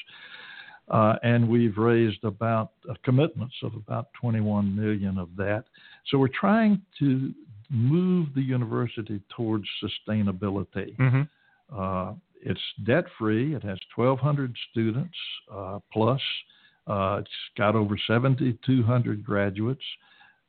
Uh, 0.92 1.14
and 1.22 1.48
we've 1.48 1.78
raised 1.78 2.22
about 2.22 2.72
uh, 2.88 2.92
commitments 3.02 3.54
of 3.62 3.74
about 3.74 4.08
21 4.20 4.76
million 4.76 5.16
of 5.16 5.30
that. 5.36 5.64
So 6.08 6.18
we're 6.18 6.28
trying 6.28 6.82
to 6.98 7.32
move 7.70 8.28
the 8.34 8.42
university 8.42 9.20
towards 9.34 9.64
sustainability. 9.82 10.94
Mm-hmm. 10.98 11.22
Uh, 11.74 12.12
it's 12.42 12.60
debt 12.86 13.04
free. 13.18 13.54
It 13.54 13.62
has 13.62 13.78
1,200 13.96 14.54
students 14.70 15.16
uh, 15.50 15.78
plus. 15.90 16.20
Uh, 16.86 17.18
it's 17.20 17.30
got 17.56 17.74
over 17.74 17.96
7,200 18.06 19.24
graduates. 19.24 19.82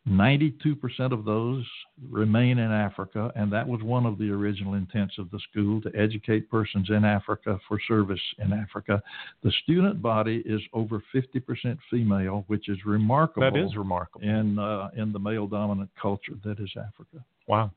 92% 0.07 1.13
of 1.13 1.23
those 1.23 1.65
remain 2.09 2.57
in 2.57 2.71
Africa, 2.71 3.31
and 3.35 3.51
that 3.53 3.65
was 3.65 3.81
one 3.81 4.05
of 4.05 4.17
the 4.17 4.29
original 4.29 4.73
intents 4.73 5.17
of 5.17 5.31
the 5.31 5.39
school 5.49 5.79
to 5.81 5.91
educate 5.95 6.49
persons 6.51 6.89
in 6.89 7.05
Africa 7.05 7.57
for 7.67 7.79
service 7.87 8.19
in 8.39 8.51
Africa. 8.51 9.01
The 9.43 9.51
student 9.63 10.01
body 10.01 10.43
is 10.45 10.61
over 10.73 11.01
50% 11.15 11.77
female, 11.89 12.43
which 12.47 12.67
is 12.67 12.77
remarkable. 12.85 13.49
That 13.49 13.57
is 13.57 13.77
remarkable 13.77 14.27
in 14.27 14.59
uh, 14.59 14.89
in 14.97 15.13
the 15.13 15.19
male 15.19 15.47
dominant 15.47 15.89
culture 16.01 16.33
that 16.43 16.59
is 16.59 16.71
Africa. 16.75 17.23
Wow. 17.47 17.71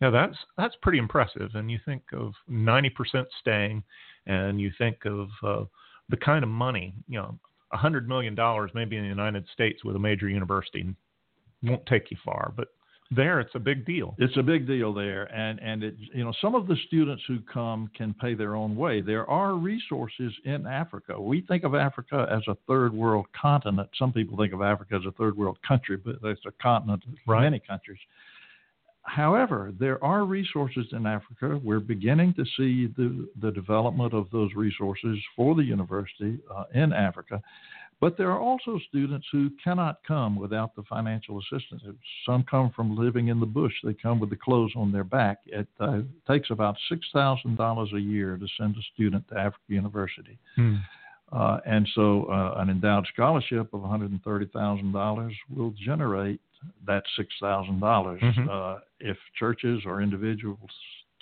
Yeah, 0.00 0.10
that's 0.10 0.36
that's 0.56 0.76
pretty 0.82 0.98
impressive. 0.98 1.50
And 1.54 1.68
you 1.68 1.80
think 1.84 2.02
of 2.12 2.32
90% 2.48 3.24
staying, 3.40 3.82
and 4.26 4.60
you 4.60 4.70
think 4.78 5.04
of 5.04 5.28
uh, 5.42 5.64
the 6.10 6.16
kind 6.18 6.44
of 6.44 6.50
money, 6.50 6.94
you 7.08 7.18
know, 7.18 7.36
$100 7.74 8.06
million 8.06 8.36
maybe 8.74 8.96
in 8.96 9.02
the 9.02 9.08
United 9.08 9.44
States 9.52 9.84
with 9.84 9.96
a 9.96 9.98
major 9.98 10.28
university 10.28 10.94
won't 11.66 11.86
take 11.86 12.10
you 12.10 12.16
far, 12.24 12.52
but 12.56 12.68
there 13.10 13.38
it's 13.38 13.54
a 13.54 13.60
big 13.60 13.86
deal. 13.86 14.16
It's 14.18 14.36
a 14.36 14.42
big 14.42 14.66
deal 14.66 14.92
there, 14.92 15.24
and 15.32 15.60
and 15.60 15.84
it 15.84 15.94
you 16.12 16.24
know 16.24 16.32
some 16.40 16.54
of 16.54 16.66
the 16.66 16.76
students 16.88 17.22
who 17.28 17.38
come 17.52 17.88
can 17.96 18.14
pay 18.14 18.34
their 18.34 18.56
own 18.56 18.74
way. 18.74 19.00
There 19.00 19.28
are 19.30 19.54
resources 19.54 20.32
in 20.44 20.66
Africa. 20.66 21.20
We 21.20 21.42
think 21.42 21.62
of 21.62 21.74
Africa 21.74 22.26
as 22.30 22.42
a 22.48 22.56
third 22.66 22.92
world 22.92 23.26
continent. 23.40 23.88
Some 23.96 24.12
people 24.12 24.36
think 24.36 24.52
of 24.52 24.60
Africa 24.60 24.96
as 24.96 25.06
a 25.06 25.12
third 25.12 25.36
world 25.36 25.58
country, 25.66 25.96
but 25.96 26.16
it's 26.24 26.46
a 26.46 26.52
continent 26.60 27.04
of 27.06 27.14
right. 27.26 27.42
many 27.42 27.60
countries. 27.60 28.00
However, 29.06 29.72
there 29.78 30.02
are 30.02 30.24
resources 30.24 30.86
in 30.90 31.06
Africa. 31.06 31.60
We're 31.62 31.78
beginning 31.78 32.34
to 32.34 32.44
see 32.56 32.92
the, 32.96 33.28
the 33.40 33.52
development 33.52 34.12
of 34.12 34.28
those 34.32 34.50
resources 34.56 35.16
for 35.36 35.54
the 35.54 35.62
university 35.62 36.38
uh, 36.52 36.64
in 36.74 36.92
Africa. 36.92 37.40
But 38.00 38.18
there 38.18 38.30
are 38.30 38.40
also 38.40 38.78
students 38.88 39.26
who 39.32 39.50
cannot 39.62 40.00
come 40.06 40.36
without 40.36 40.76
the 40.76 40.82
financial 40.82 41.40
assistance. 41.40 41.82
Some 42.26 42.44
come 42.44 42.70
from 42.76 42.94
living 42.96 43.28
in 43.28 43.40
the 43.40 43.46
bush. 43.46 43.72
They 43.82 43.94
come 43.94 44.20
with 44.20 44.28
the 44.28 44.36
clothes 44.36 44.72
on 44.76 44.92
their 44.92 45.04
back. 45.04 45.38
It 45.46 45.66
uh, 45.80 46.00
takes 46.28 46.50
about 46.50 46.76
$6,000 46.92 47.94
a 47.94 48.00
year 48.00 48.36
to 48.36 48.46
send 48.58 48.76
a 48.76 48.82
student 48.94 49.26
to 49.28 49.38
Africa 49.38 49.64
University. 49.68 50.38
Hmm. 50.56 50.76
Uh, 51.32 51.58
and 51.66 51.88
so 51.94 52.24
uh, 52.24 52.54
an 52.58 52.70
endowed 52.70 53.06
scholarship 53.12 53.72
of 53.72 53.80
$130,000 53.80 55.32
will 55.54 55.74
generate 55.84 56.40
that 56.86 57.02
$6,000. 57.18 57.80
Mhm. 57.80 58.48
Uh, 58.48 58.80
if 59.00 59.16
churches 59.38 59.82
or 59.86 60.02
individuals 60.02 60.70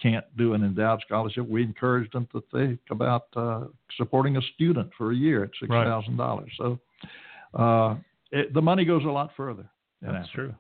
can't 0.01 0.25
do 0.37 0.55
an 0.55 0.65
endowed 0.65 1.01
scholarship, 1.07 1.49
we 1.49 1.63
encourage 1.63 2.11
them 2.13 2.29
to 2.33 2.43
think 2.53 2.81
about 2.91 3.25
uh, 3.37 3.65
supporting 3.97 4.37
a 4.37 4.43
student 4.55 4.91
for 4.97 5.13
a 5.13 5.15
year 5.15 5.45
at 5.45 5.51
six 5.61 5.71
thousand 5.71 6.17
dollars. 6.17 6.51
So 6.59 6.79
uh, 7.55 7.97
it, 8.33 8.53
the 8.53 8.63
money 8.63 8.85
goes 8.85 9.05
a 9.05 9.09
lot 9.09 9.31
further. 9.37 9.69
That's 10.03 10.29
Africa. 10.29 10.33
true. 10.35 10.55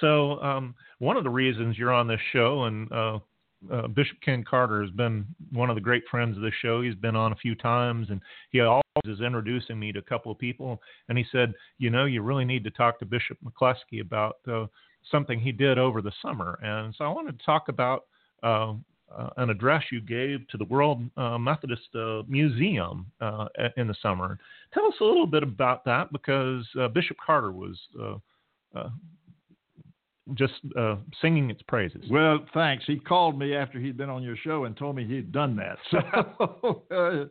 So 0.00 0.40
um, 0.42 0.74
one 1.00 1.16
of 1.16 1.24
the 1.24 1.30
reasons 1.30 1.76
you're 1.76 1.92
on 1.92 2.06
this 2.06 2.20
show, 2.32 2.64
and 2.64 2.90
uh, 2.92 3.18
uh, 3.72 3.88
Bishop 3.88 4.18
Ken 4.24 4.44
Carter 4.48 4.82
has 4.82 4.90
been 4.92 5.26
one 5.50 5.70
of 5.70 5.74
the 5.74 5.80
great 5.80 6.04
friends 6.08 6.36
of 6.36 6.42
the 6.42 6.52
show. 6.62 6.80
He's 6.80 6.94
been 6.94 7.16
on 7.16 7.32
a 7.32 7.36
few 7.36 7.56
times, 7.56 8.08
and 8.10 8.20
he 8.50 8.60
always 8.60 8.82
is 9.04 9.20
introducing 9.20 9.78
me 9.78 9.92
to 9.92 9.98
a 9.98 10.02
couple 10.02 10.30
of 10.30 10.38
people. 10.38 10.80
And 11.08 11.18
he 11.18 11.24
said, 11.32 11.52
you 11.78 11.90
know, 11.90 12.04
you 12.04 12.22
really 12.22 12.44
need 12.44 12.62
to 12.64 12.70
talk 12.70 13.00
to 13.00 13.06
Bishop 13.06 13.38
McCleskey 13.44 14.00
about 14.00 14.36
uh, 14.50 14.66
something 15.10 15.40
he 15.40 15.50
did 15.50 15.78
over 15.78 16.00
the 16.00 16.12
summer. 16.22 16.58
And 16.62 16.94
so 16.96 17.04
I 17.04 17.08
wanted 17.08 17.38
to 17.38 17.44
talk 17.44 17.68
about 17.68 18.04
uh, 18.42 18.74
uh, 19.16 19.30
an 19.38 19.50
address 19.50 19.84
you 19.90 20.00
gave 20.00 20.46
to 20.48 20.56
the 20.56 20.64
World 20.64 21.02
uh, 21.16 21.38
Methodist 21.38 21.88
uh, 21.94 22.22
Museum 22.28 23.06
uh, 23.20 23.46
in 23.76 23.88
the 23.88 23.94
summer. 24.02 24.38
Tell 24.74 24.86
us 24.86 24.94
a 25.00 25.04
little 25.04 25.26
bit 25.26 25.42
about 25.42 25.84
that 25.86 26.12
because 26.12 26.66
uh, 26.78 26.88
Bishop 26.88 27.16
Carter 27.24 27.52
was 27.52 27.78
uh, 28.02 28.88
just 30.34 30.54
singing 31.22 31.50
its 31.50 31.62
praises. 31.62 32.04
Well, 32.10 32.40
thanks. 32.52 32.84
He 32.86 32.98
called 32.98 33.38
me 33.38 33.54
after 33.54 33.78
he'd 33.78 33.96
been 33.96 34.10
on 34.10 34.22
your 34.22 34.36
show 34.36 34.64
and 34.64 34.76
told 34.76 34.96
me 34.96 35.06
he'd 35.06 35.32
done 35.32 35.56
that. 35.56 35.78
So 35.90 36.84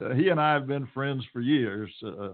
uh, 0.00 0.14
he 0.14 0.28
and 0.28 0.40
I 0.40 0.54
have 0.54 0.66
been 0.66 0.88
friends 0.94 1.24
for 1.32 1.40
years, 1.40 1.90
uh, 2.04 2.30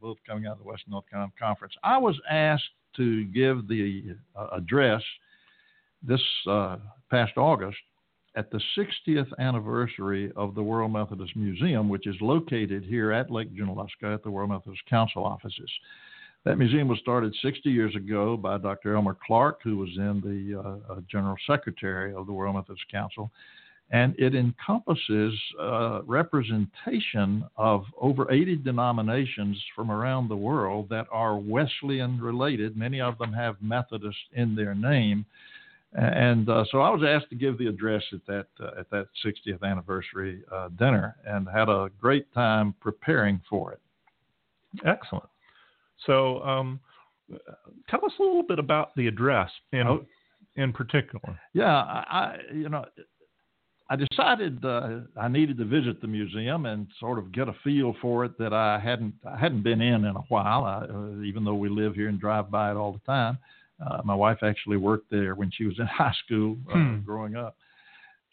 both 0.00 0.18
coming 0.26 0.46
out 0.46 0.52
of 0.52 0.58
the 0.58 0.64
Western 0.64 0.92
North 0.92 1.08
Carolina 1.08 1.32
Conference. 1.38 1.74
I 1.82 1.96
was 1.98 2.16
asked 2.30 2.64
to 2.96 3.24
give 3.24 3.66
the 3.66 4.16
uh, 4.36 4.48
address 4.52 5.02
this 6.02 6.22
past 7.10 7.32
August 7.36 7.78
at 8.36 8.50
the 8.50 8.60
60th 8.76 9.30
anniversary 9.38 10.30
of 10.36 10.54
the 10.54 10.62
World 10.62 10.92
Methodist 10.92 11.34
Museum, 11.34 11.88
which 11.88 12.06
is 12.06 12.14
located 12.20 12.84
here 12.84 13.10
at 13.12 13.30
Lake 13.30 13.52
Junaluska 13.52 14.14
at 14.14 14.22
the 14.22 14.30
World 14.30 14.50
Methodist 14.50 14.82
Council 14.88 15.24
offices. 15.24 15.70
That 16.44 16.56
museum 16.56 16.88
was 16.88 17.00
started 17.00 17.34
60 17.42 17.68
years 17.68 17.94
ago 17.96 18.36
by 18.36 18.58
Dr. 18.58 18.94
Elmer 18.94 19.16
Clark, 19.26 19.60
who 19.64 19.76
was 19.76 19.90
then 19.96 20.20
the 20.20 20.60
uh, 20.60 20.92
uh, 20.92 21.00
General 21.10 21.36
Secretary 21.46 22.14
of 22.14 22.26
the 22.26 22.32
World 22.32 22.54
Methodist 22.54 22.88
Council. 22.90 23.30
And 23.90 24.14
it 24.18 24.34
encompasses 24.34 25.34
uh, 25.60 26.02
representation 26.04 27.44
of 27.56 27.84
over 28.00 28.30
80 28.30 28.56
denominations 28.56 29.60
from 29.74 29.90
around 29.90 30.28
the 30.28 30.36
world 30.36 30.88
that 30.90 31.06
are 31.10 31.38
Wesleyan 31.38 32.20
related. 32.20 32.76
Many 32.76 33.00
of 33.00 33.18
them 33.18 33.32
have 33.32 33.56
Methodist 33.60 34.18
in 34.34 34.54
their 34.54 34.74
name. 34.74 35.26
And 35.92 36.48
uh, 36.50 36.64
so 36.70 36.80
I 36.82 36.90
was 36.90 37.02
asked 37.06 37.30
to 37.30 37.36
give 37.36 37.56
the 37.58 37.66
address 37.66 38.02
at 38.12 38.20
that 38.26 38.46
uh, 38.60 38.78
at 38.78 38.90
that 38.90 39.06
60th 39.24 39.62
anniversary 39.62 40.42
uh, 40.52 40.68
dinner, 40.78 41.16
and 41.26 41.48
had 41.48 41.68
a 41.68 41.88
great 41.98 42.32
time 42.34 42.74
preparing 42.80 43.40
for 43.48 43.72
it. 43.72 43.80
Excellent. 44.86 45.28
So, 46.06 46.42
um, 46.42 46.78
tell 47.88 48.04
us 48.04 48.12
a 48.18 48.22
little 48.22 48.42
bit 48.42 48.58
about 48.58 48.94
the 48.96 49.06
address 49.06 49.50
in 49.72 49.86
Oh. 49.86 50.04
in 50.56 50.72
particular. 50.72 51.38
Yeah, 51.54 51.74
I, 51.74 52.36
you 52.52 52.68
know 52.68 52.84
I 53.90 53.96
decided 53.96 54.62
uh, 54.64 55.00
I 55.16 55.28
needed 55.28 55.56
to 55.58 55.64
visit 55.64 56.02
the 56.02 56.06
museum 56.06 56.66
and 56.66 56.86
sort 57.00 57.18
of 57.18 57.32
get 57.32 57.48
a 57.48 57.54
feel 57.64 57.94
for 58.02 58.26
it 58.26 58.36
that 58.38 58.52
I 58.52 58.78
hadn't 58.78 59.14
I 59.26 59.38
hadn't 59.38 59.62
been 59.62 59.80
in 59.80 60.04
in 60.04 60.14
a 60.16 60.24
while, 60.28 60.64
I, 60.64 60.84
uh, 60.84 61.22
even 61.22 61.44
though 61.44 61.54
we 61.54 61.70
live 61.70 61.94
here 61.94 62.08
and 62.08 62.20
drive 62.20 62.50
by 62.50 62.70
it 62.70 62.76
all 62.76 62.92
the 62.92 62.98
time. 63.10 63.38
Uh, 63.84 64.00
my 64.04 64.14
wife 64.14 64.38
actually 64.42 64.76
worked 64.76 65.10
there 65.10 65.34
when 65.34 65.50
she 65.50 65.64
was 65.64 65.78
in 65.78 65.86
high 66.02 66.14
school 66.24 66.56
uh, 66.70 66.74
Hmm. 66.74 66.98
growing 67.00 67.36
up. 67.36 67.56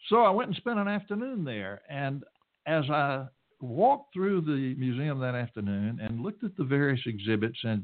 So 0.08 0.22
I 0.22 0.30
went 0.30 0.48
and 0.48 0.56
spent 0.56 0.78
an 0.78 0.88
afternoon 0.88 1.44
there. 1.44 1.82
And 1.88 2.24
as 2.66 2.88
I 2.90 3.26
walked 3.60 4.12
through 4.12 4.42
the 4.42 4.74
museum 4.78 5.18
that 5.20 5.34
afternoon 5.34 5.98
and 6.02 6.20
looked 6.20 6.44
at 6.44 6.56
the 6.56 6.64
various 6.64 7.00
exhibits 7.06 7.58
and, 7.64 7.82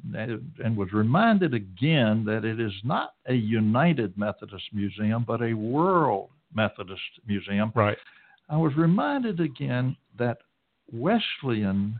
and 0.62 0.76
was 0.76 0.92
reminded 0.92 1.54
again 1.54 2.24
that 2.26 2.44
it 2.44 2.60
is 2.60 2.72
not 2.84 3.14
a 3.26 3.34
United 3.34 4.16
Methodist 4.18 4.64
Museum, 4.72 5.24
but 5.26 5.42
a 5.42 5.54
World 5.54 6.28
Methodist 6.54 7.00
Museum, 7.26 7.72
Right. 7.74 7.96
I 8.50 8.56
was 8.58 8.76
reminded 8.76 9.40
again 9.40 9.96
that 10.18 10.38
Wesleyan, 10.92 11.98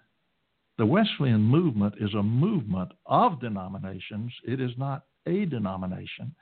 the 0.77 0.85
Wesleyan 0.85 1.41
movement 1.41 1.95
is 1.99 2.13
a 2.15 2.23
movement 2.23 2.93
of 3.07 3.41
denominations. 3.41 4.33
It 4.47 4.61
is 4.61 4.73
not 4.77 5.05
a 5.27 5.45
denomination. 5.45 6.35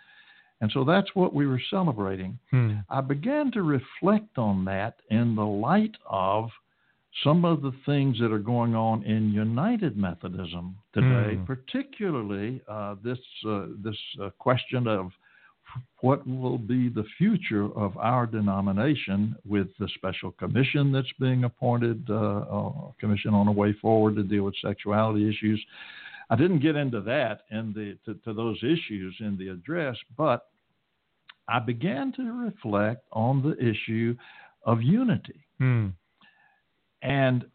And 0.60 0.70
so 0.72 0.84
that's 0.84 1.08
what 1.14 1.32
we 1.32 1.46
were 1.46 1.60
celebrating. 1.70 2.38
Hmm. 2.50 2.76
I 2.90 3.00
began 3.00 3.50
to 3.52 3.62
reflect 3.62 4.36
on 4.36 4.64
that 4.66 4.96
in 5.10 5.34
the 5.34 5.46
light 5.46 5.96
of 6.08 6.50
some 7.24 7.44
of 7.44 7.62
the 7.62 7.72
things 7.86 8.18
that 8.20 8.30
are 8.30 8.38
going 8.38 8.74
on 8.74 9.02
in 9.04 9.32
United 9.32 9.96
Methodism 9.96 10.76
today, 10.92 11.36
Hmm. 11.36 11.44
particularly 11.44 12.60
uh, 12.68 12.96
this 13.02 13.18
uh, 13.46 13.66
this 13.82 13.96
uh, 14.22 14.30
question 14.38 14.86
of 14.86 15.12
what 16.00 16.26
will 16.26 16.58
be 16.58 16.88
the 16.88 17.04
future 17.16 17.66
of 17.76 17.96
our 17.96 18.26
denomination 18.26 19.36
with 19.44 19.68
the 19.78 19.88
special 19.94 20.32
commission 20.32 20.90
that's 20.92 21.12
being 21.20 21.44
appointed, 21.44 22.08
uh, 22.10 22.14
uh, 22.14 22.72
commission 22.98 23.34
on 23.34 23.46
a 23.48 23.52
way 23.52 23.72
forward 23.74 24.16
to 24.16 24.22
deal 24.24 24.42
with 24.44 24.54
sexuality 24.60 25.28
issues. 25.28 25.64
I 26.30 26.36
didn't 26.36 26.60
get 26.60 26.76
into 26.76 27.00
that 27.02 27.42
in 27.50 27.72
the 27.72 27.98
to, 28.06 28.18
to 28.20 28.32
those 28.32 28.58
issues 28.62 29.16
in 29.18 29.36
the 29.36 29.48
address, 29.48 29.96
but 30.16 30.46
I 31.48 31.58
began 31.58 32.12
to 32.12 32.32
reflect 32.32 33.04
on 33.12 33.42
the 33.42 33.56
issue 33.58 34.16
of 34.64 34.80
unity. 34.80 35.44
Hmm. 35.58 35.88
And 37.02 37.46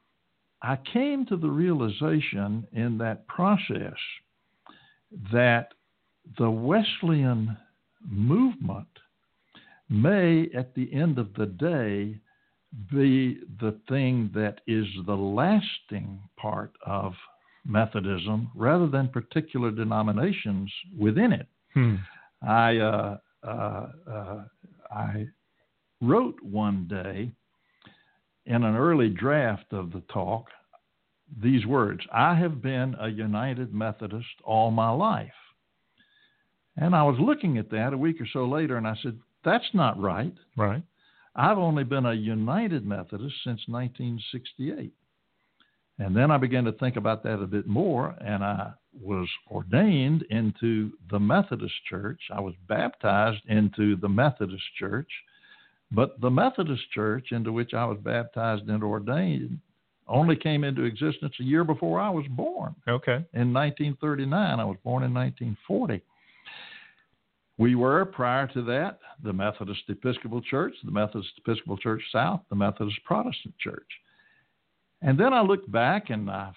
I 0.61 0.77
came 0.91 1.25
to 1.27 1.37
the 1.37 1.49
realization 1.49 2.67
in 2.73 2.97
that 2.97 3.27
process 3.27 3.95
that 5.31 5.69
the 6.37 6.49
Wesleyan 6.49 7.55
movement 8.05 8.87
may, 9.89 10.49
at 10.55 10.73
the 10.73 10.91
end 10.91 11.17
of 11.17 11.33
the 11.35 11.45
day, 11.45 12.19
be 12.91 13.39
the 13.59 13.79
thing 13.87 14.31
that 14.33 14.59
is 14.67 14.85
the 15.05 15.15
lasting 15.15 16.19
part 16.35 16.73
of 16.85 17.13
Methodism 17.65 18.49
rather 18.55 18.87
than 18.87 19.09
particular 19.09 19.71
denominations 19.71 20.71
within 20.97 21.31
it. 21.33 21.47
Hmm. 21.73 21.95
I 22.41 22.77
uh, 22.77 23.17
uh, 23.43 23.87
uh, 24.09 24.43
I 24.91 25.27
wrote 26.01 26.41
one 26.41 26.87
day 26.87 27.31
in 28.45 28.63
an 28.63 28.75
early 28.75 29.09
draft 29.09 29.71
of 29.71 29.91
the 29.91 30.01
talk 30.11 30.47
these 31.41 31.65
words 31.65 32.01
I 32.13 32.35
have 32.35 32.61
been 32.61 32.95
a 32.99 33.07
United 33.07 33.73
Methodist 33.73 34.27
all 34.43 34.71
my 34.71 34.89
life. 34.89 35.31
And 36.77 36.95
I 36.95 37.03
was 37.03 37.17
looking 37.19 37.57
at 37.57 37.71
that 37.71 37.93
a 37.93 37.97
week 37.97 38.19
or 38.19 38.27
so 38.31 38.45
later 38.45 38.77
and 38.77 38.87
I 38.87 38.95
said, 39.01 39.17
That's 39.43 39.69
not 39.73 39.99
right. 39.99 40.33
Right. 40.57 40.83
I've 41.35 41.57
only 41.57 41.83
been 41.83 42.05
a 42.05 42.13
United 42.13 42.85
Methodist 42.85 43.35
since 43.43 43.61
1968. 43.67 44.93
And 45.97 46.15
then 46.15 46.29
I 46.29 46.37
began 46.37 46.65
to 46.65 46.73
think 46.73 46.97
about 46.97 47.23
that 47.23 47.41
a 47.41 47.47
bit 47.47 47.67
more, 47.67 48.15
and 48.19 48.43
I 48.43 48.71
was 49.01 49.29
ordained 49.49 50.23
into 50.29 50.91
the 51.09 51.19
Methodist 51.19 51.75
Church. 51.89 52.19
I 52.33 52.41
was 52.41 52.53
baptized 52.67 53.41
into 53.47 53.95
the 53.95 54.09
Methodist 54.09 54.63
Church, 54.77 55.09
but 55.91 56.19
the 56.19 56.29
Methodist 56.29 56.83
Church 56.93 57.27
into 57.31 57.53
which 57.53 57.73
I 57.73 57.85
was 57.85 57.97
baptized 58.03 58.67
and 58.67 58.83
ordained 58.83 59.59
only 60.07 60.35
came 60.35 60.63
into 60.63 60.83
existence 60.83 61.33
a 61.39 61.43
year 61.43 61.63
before 61.63 61.99
I 61.99 62.09
was 62.09 62.25
born. 62.29 62.75
Okay. 62.87 63.25
In 63.33 63.53
1939. 63.53 64.59
I 64.59 64.65
was 64.65 64.77
born 64.83 65.03
in 65.03 65.13
1940. 65.13 66.01
We 67.57 67.75
were, 67.75 68.05
prior 68.05 68.47
to 68.47 68.61
that, 68.63 68.99
the 69.23 69.31
Methodist 69.33 69.81
Episcopal 69.87 70.41
Church, 70.41 70.73
the 70.83 70.91
Methodist 70.91 71.31
Episcopal 71.37 71.77
Church 71.77 72.01
South, 72.11 72.41
the 72.49 72.55
Methodist 72.55 72.97
Protestant 73.05 73.57
Church. 73.59 73.87
And 75.05 75.19
then 75.19 75.33
I 75.33 75.41
looked 75.41 75.71
back 75.71 76.09
and 76.09 76.31
I 76.31 76.51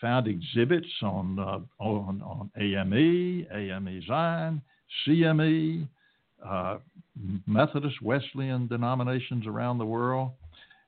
found 0.00 0.26
exhibits 0.26 0.88
on, 1.02 1.38
uh, 1.38 1.60
on, 1.78 2.20
on 2.20 2.50
AME, 2.60 3.46
AME 3.52 4.02
Zion, 4.08 4.60
CME, 5.06 5.86
uh, 6.44 6.78
Methodist 7.46 8.02
Wesleyan 8.02 8.66
denominations 8.66 9.46
around 9.46 9.78
the 9.78 9.84
world. 9.84 10.32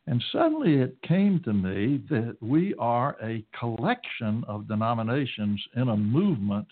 And 0.08 0.22
suddenly 0.32 0.74
it 0.74 1.00
came 1.06 1.40
to 1.44 1.52
me 1.52 2.02
that 2.10 2.36
we 2.40 2.74
are 2.80 3.16
a 3.22 3.44
collection 3.56 4.42
of 4.48 4.66
denominations 4.66 5.64
in 5.76 5.90
a 5.90 5.96
movement 5.96 6.66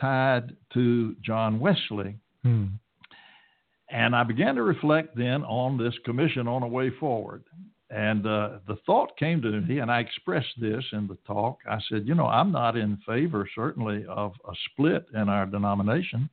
tied 0.00 0.56
to 0.72 1.14
John 1.24 1.60
Wesley. 1.60 2.16
Hmm. 2.42 2.66
And 3.88 4.16
I 4.16 4.24
began 4.24 4.56
to 4.56 4.64
reflect 4.64 5.16
then 5.16 5.44
on 5.44 5.78
this 5.78 5.94
commission 6.04 6.48
on 6.48 6.64
a 6.64 6.68
way 6.68 6.90
forward. 6.98 7.44
And 7.90 8.26
uh, 8.26 8.58
the 8.66 8.76
thought 8.86 9.16
came 9.18 9.42
to 9.42 9.60
me, 9.60 9.78
and 9.78 9.90
I 9.90 10.00
expressed 10.00 10.58
this 10.58 10.84
in 10.92 11.06
the 11.06 11.18
talk. 11.26 11.58
I 11.68 11.78
said, 11.88 12.06
You 12.06 12.14
know, 12.14 12.26
I'm 12.26 12.50
not 12.50 12.76
in 12.76 12.98
favor, 13.06 13.48
certainly, 13.54 14.04
of 14.06 14.32
a 14.48 14.52
split 14.70 15.06
in 15.14 15.28
our 15.28 15.46
denomination, 15.46 16.30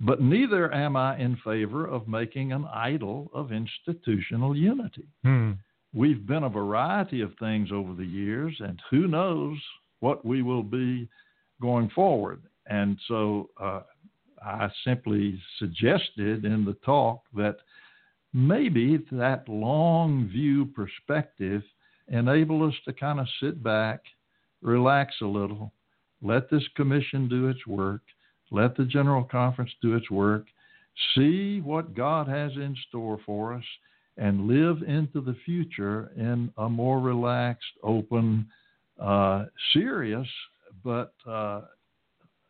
but 0.00 0.22
neither 0.22 0.72
am 0.72 0.96
I 0.96 1.18
in 1.18 1.36
favor 1.44 1.86
of 1.86 2.06
making 2.06 2.52
an 2.52 2.64
idol 2.72 3.30
of 3.34 3.50
institutional 3.50 4.56
unity. 4.56 5.06
Hmm. 5.24 5.52
We've 5.92 6.26
been 6.26 6.44
a 6.44 6.48
variety 6.48 7.22
of 7.22 7.32
things 7.38 7.70
over 7.72 7.94
the 7.94 8.04
years, 8.04 8.54
and 8.60 8.80
who 8.90 9.08
knows 9.08 9.58
what 10.00 10.24
we 10.24 10.42
will 10.42 10.62
be 10.62 11.08
going 11.60 11.88
forward. 11.90 12.42
And 12.66 12.98
so 13.08 13.50
uh, 13.60 13.80
I 14.44 14.68
simply 14.84 15.40
suggested 15.58 16.44
in 16.44 16.64
the 16.64 16.76
talk 16.84 17.22
that 17.34 17.56
maybe 18.36 19.02
that 19.10 19.48
long 19.48 20.28
view 20.28 20.66
perspective 20.66 21.62
enable 22.08 22.68
us 22.68 22.74
to 22.84 22.92
kind 22.92 23.18
of 23.18 23.26
sit 23.40 23.62
back, 23.62 24.00
relax 24.60 25.14
a 25.22 25.26
little, 25.26 25.72
let 26.22 26.50
this 26.50 26.62
commission 26.76 27.28
do 27.30 27.48
its 27.48 27.66
work, 27.66 28.02
let 28.50 28.76
the 28.76 28.84
General 28.84 29.24
Conference 29.24 29.70
do 29.80 29.94
its 29.96 30.10
work, 30.10 30.44
see 31.14 31.60
what 31.62 31.94
God 31.94 32.28
has 32.28 32.52
in 32.52 32.76
store 32.88 33.18
for 33.24 33.54
us, 33.54 33.64
and 34.18 34.46
live 34.46 34.82
into 34.86 35.22
the 35.22 35.36
future 35.46 36.12
in 36.16 36.52
a 36.58 36.68
more 36.68 37.00
relaxed, 37.00 37.64
open, 37.82 38.46
uh, 39.00 39.46
serious, 39.72 40.28
but 40.84 41.14
uh, 41.26 41.62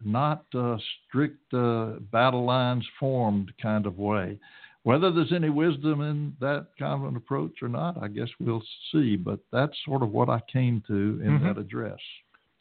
not 0.05 0.45
uh, 0.53 0.77
strict 1.09 1.55
uh, 1.55 1.93
battle 2.11 2.45
lines 2.45 2.85
formed 2.99 3.53
kind 3.63 3.87
of 3.87 3.99
way. 3.99 4.39
Whether 4.87 5.11
there's 5.11 5.33
any 5.33 5.51
wisdom 5.51 6.01
in 6.01 6.37
that 6.39 6.69
kind 6.79 7.03
of 7.03 7.09
an 7.09 7.17
approach 7.17 7.61
or 7.61 7.69
not, 7.69 8.01
I 8.01 8.07
guess 8.07 8.29
we'll 8.39 8.63
see. 8.93 9.17
But 9.17 9.41
that's 9.51 9.77
sort 9.85 10.05
of 10.05 10.13
what 10.13 10.29
I 10.29 10.41
came 10.43 10.81
to 10.87 11.21
in 11.25 11.41
Mhm. 11.41 11.43
that 11.43 11.59
address. 11.59 11.99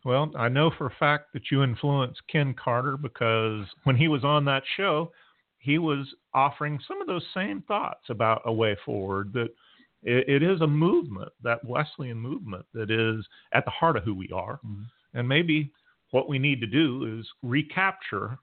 Well, 0.04 0.32
I 0.36 0.50
know 0.50 0.72
for 0.72 0.88
a 0.88 0.96
fact 0.96 1.34
that 1.34 1.52
you 1.52 1.62
influenced 1.62 2.26
Ken 2.26 2.56
Carter 2.56 2.98
because 2.98 3.72
when 3.84 3.96
he 3.96 4.08
was 4.08 4.24
on 4.24 4.44
that 4.46 4.66
show, 4.76 5.12
he 5.60 5.78
was 5.78 6.16
offering 6.34 6.80
some 6.80 7.00
of 7.00 7.06
those 7.06 7.28
same 7.32 7.62
thoughts 7.62 8.10
about 8.10 8.42
a 8.46 8.52
way 8.52 8.74
forward. 8.84 9.32
That 9.34 9.54
it, 10.02 10.28
it 10.28 10.42
is 10.42 10.62
a 10.62 10.68
movement, 10.68 11.32
that 11.44 11.64
Wesleyan 11.64 12.18
movement, 12.18 12.66
that 12.74 12.90
is 12.90 13.24
at 13.52 13.66
the 13.66 13.72
heart 13.72 13.98
of 13.98 14.04
who 14.04 14.16
we 14.16 14.30
are. 14.32 14.60
Mhm. 14.66 14.86
And 15.14 15.30
maybe 15.30 15.72
what 16.10 16.28
we 16.28 16.40
need 16.40 16.60
to 16.62 16.68
do 16.68 17.20
is 17.20 17.32
recapture 17.44 18.40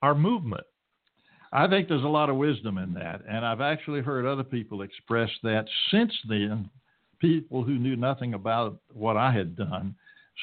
our 0.00 0.14
movement. 0.14 0.64
I 1.52 1.66
think 1.66 1.88
there's 1.88 2.04
a 2.04 2.08
lot 2.08 2.30
of 2.30 2.36
wisdom 2.36 2.78
in 2.78 2.92
that. 2.94 3.22
And 3.28 3.44
I've 3.44 3.60
actually 3.60 4.00
heard 4.00 4.26
other 4.26 4.44
people 4.44 4.82
express 4.82 5.30
that 5.42 5.66
since 5.90 6.12
then, 6.28 6.68
people 7.20 7.64
who 7.64 7.78
knew 7.78 7.96
nothing 7.96 8.34
about 8.34 8.80
what 8.92 9.16
I 9.16 9.32
had 9.32 9.56
done. 9.56 9.94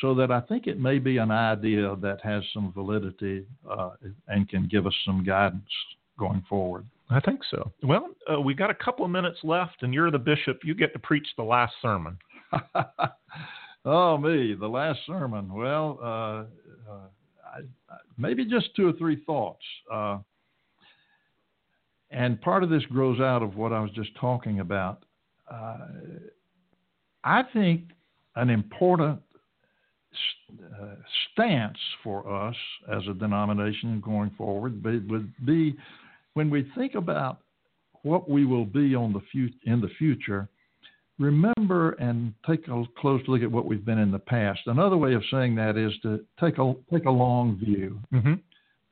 So 0.01 0.13
that 0.15 0.29
I 0.29 0.41
think 0.41 0.67
it 0.67 0.77
may 0.77 0.99
be 0.99 1.17
an 1.17 1.31
idea 1.31 1.95
that 2.01 2.19
has 2.21 2.43
some 2.53 2.73
validity 2.73 3.45
uh, 3.69 3.91
and 4.27 4.49
can 4.49 4.67
give 4.67 4.85
us 4.85 4.93
some 5.05 5.23
guidance 5.23 5.69
going 6.19 6.43
forward. 6.49 6.85
I 7.09 7.21
think 7.21 7.41
so. 7.49 7.71
Well, 7.81 8.09
uh, 8.29 8.41
we 8.41 8.55
got 8.55 8.69
a 8.69 8.75
couple 8.75 9.05
of 9.05 9.11
minutes 9.11 9.37
left, 9.43 9.83
and 9.83 9.93
you're 9.93 10.11
the 10.11 10.19
bishop. 10.19 10.59
You 10.63 10.75
get 10.75 10.91
to 10.93 10.99
preach 10.99 11.27
the 11.37 11.43
last 11.43 11.73
sermon. 11.81 12.17
oh, 13.85 14.17
me, 14.17 14.55
the 14.59 14.67
last 14.67 14.99
sermon. 15.07 15.53
Well, 15.53 15.99
uh, 16.01 16.91
uh, 16.91 17.07
I, 17.89 17.95
maybe 18.17 18.43
just 18.43 18.75
two 18.75 18.87
or 18.87 18.93
three 18.93 19.23
thoughts. 19.25 19.63
And 22.11 22.39
part 22.41 22.63
of 22.63 22.69
this 22.69 22.83
grows 22.85 23.19
out 23.19 23.43
of 23.43 23.55
what 23.55 23.73
I 23.73 23.79
was 23.79 23.91
just 23.91 24.09
talking 24.19 24.59
about. 24.59 25.03
Uh, 25.51 25.77
I 27.23 27.43
think 27.53 27.83
an 28.35 28.49
important 28.49 29.19
uh, 30.61 30.95
stance 31.33 31.77
for 32.03 32.31
us 32.31 32.55
as 32.91 33.01
a 33.09 33.13
denomination 33.13 34.01
going 34.03 34.31
forward 34.37 34.83
would 34.83 35.33
be 35.45 35.75
when 36.33 36.49
we 36.49 36.69
think 36.75 36.95
about 36.95 37.39
what 38.03 38.29
we 38.29 38.45
will 38.45 38.65
be 38.65 38.93
on 38.95 39.13
the 39.13 39.21
in 39.65 39.81
the 39.81 39.89
future 39.97 40.47
remember 41.19 41.91
and 41.93 42.33
take 42.45 42.67
a 42.67 42.83
close 42.97 43.21
look 43.27 43.41
at 43.41 43.51
what 43.51 43.65
we've 43.65 43.85
been 43.85 43.99
in 43.99 44.11
the 44.11 44.19
past. 44.19 44.61
Another 44.65 44.97
way 44.97 45.13
of 45.13 45.23
saying 45.31 45.55
that 45.55 45.77
is 45.77 45.93
to 46.03 46.23
take 46.39 46.57
a 46.57 46.73
take 46.91 47.05
a 47.05 47.11
long 47.11 47.57
view. 47.57 47.99
Mm-hmm. 48.13 48.33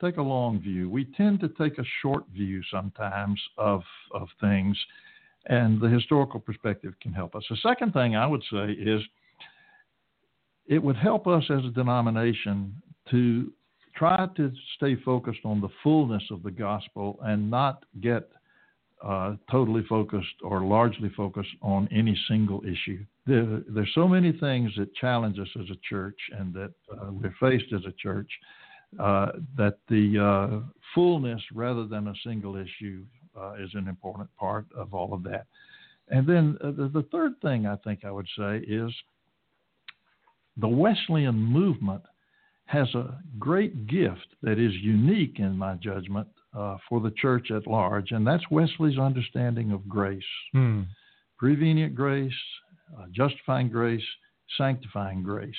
Take 0.04 0.18
a 0.18 0.22
long 0.22 0.60
view. 0.60 0.90
We 0.90 1.06
tend 1.16 1.40
to 1.40 1.48
take 1.48 1.78
a 1.78 1.84
short 2.02 2.24
view 2.28 2.60
sometimes 2.70 3.40
of 3.56 3.82
of 4.12 4.28
things, 4.38 4.76
and 5.46 5.80
the 5.80 5.88
historical 5.88 6.40
perspective 6.40 6.92
can 7.00 7.14
help 7.14 7.34
us. 7.34 7.42
The 7.48 7.56
second 7.62 7.94
thing 7.94 8.14
I 8.14 8.26
would 8.26 8.42
say 8.52 8.72
is 8.72 9.00
it 10.66 10.82
would 10.82 10.96
help 10.96 11.26
us 11.26 11.44
as 11.48 11.64
a 11.64 11.70
denomination 11.70 12.74
to 13.12 13.50
try 13.96 14.28
to 14.36 14.52
stay 14.76 14.94
focused 14.96 15.40
on 15.44 15.62
the 15.62 15.70
fullness 15.82 16.24
of 16.30 16.42
the 16.42 16.50
gospel 16.50 17.18
and 17.22 17.50
not 17.50 17.84
get 18.02 18.28
uh, 19.02 19.36
totally 19.50 19.84
focused 19.88 20.36
or 20.42 20.60
largely 20.60 21.10
focused 21.16 21.54
on 21.62 21.88
any 21.90 22.18
single 22.28 22.62
issue. 22.64 23.02
There, 23.26 23.62
there's 23.68 23.92
so 23.94 24.06
many 24.06 24.32
things 24.32 24.70
that 24.76 24.94
challenge 24.96 25.38
us 25.38 25.48
as 25.58 25.70
a 25.70 25.78
church 25.88 26.18
and 26.38 26.52
that 26.52 26.72
uh, 26.92 27.10
we're 27.10 27.34
faced 27.40 27.72
as 27.72 27.86
a 27.86 27.92
church 27.92 28.28
uh, 28.98 29.32
that 29.56 29.78
the 29.88 30.18
uh, 30.18 30.60
fullness 30.94 31.42
rather 31.52 31.86
than 31.86 32.08
a 32.08 32.14
single 32.24 32.56
issue 32.56 33.04
uh, 33.36 33.54
is 33.54 33.70
an 33.74 33.88
important 33.88 34.28
part 34.36 34.66
of 34.76 34.94
all 34.94 35.12
of 35.12 35.22
that. 35.24 35.46
And 36.08 36.26
then 36.26 36.56
uh, 36.62 36.70
the, 36.70 36.88
the 36.88 37.06
third 37.10 37.32
thing 37.40 37.66
I 37.66 37.76
think 37.76 38.04
I 38.04 38.10
would 38.10 38.28
say 38.36 38.58
is 38.58 38.92
the 40.56 40.68
Wesleyan 40.68 41.34
movement 41.36 42.02
has 42.66 42.92
a 42.94 43.18
great 43.38 43.86
gift 43.86 44.26
that 44.42 44.58
is 44.58 44.72
unique 44.74 45.38
in 45.38 45.56
my 45.56 45.74
judgment 45.74 46.28
uh, 46.56 46.76
for 46.88 47.00
the 47.00 47.10
church 47.12 47.50
at 47.50 47.66
large, 47.66 48.12
and 48.12 48.26
that's 48.26 48.44
Wesley's 48.50 48.98
understanding 48.98 49.72
of 49.72 49.88
grace 49.88 50.22
Hmm. 50.52 50.82
prevenient 51.36 51.94
grace, 51.94 52.32
uh, 52.96 53.06
justifying 53.10 53.68
grace, 53.68 54.04
sanctifying 54.56 55.22
grace. 55.22 55.54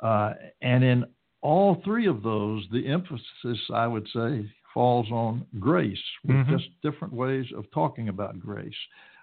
Uh, 0.00 0.32
and 0.62 0.82
in 0.82 1.04
all 1.46 1.80
three 1.84 2.08
of 2.08 2.24
those, 2.24 2.66
the 2.72 2.88
emphasis, 2.88 3.60
I 3.72 3.86
would 3.86 4.08
say, 4.12 4.50
falls 4.74 5.06
on 5.12 5.46
grace, 5.60 6.02
with 6.24 6.36
Mhm. 6.36 6.58
just 6.58 6.68
different 6.82 7.14
ways 7.14 7.46
of 7.52 7.70
talking 7.70 8.08
about 8.08 8.40
grace. 8.40 8.80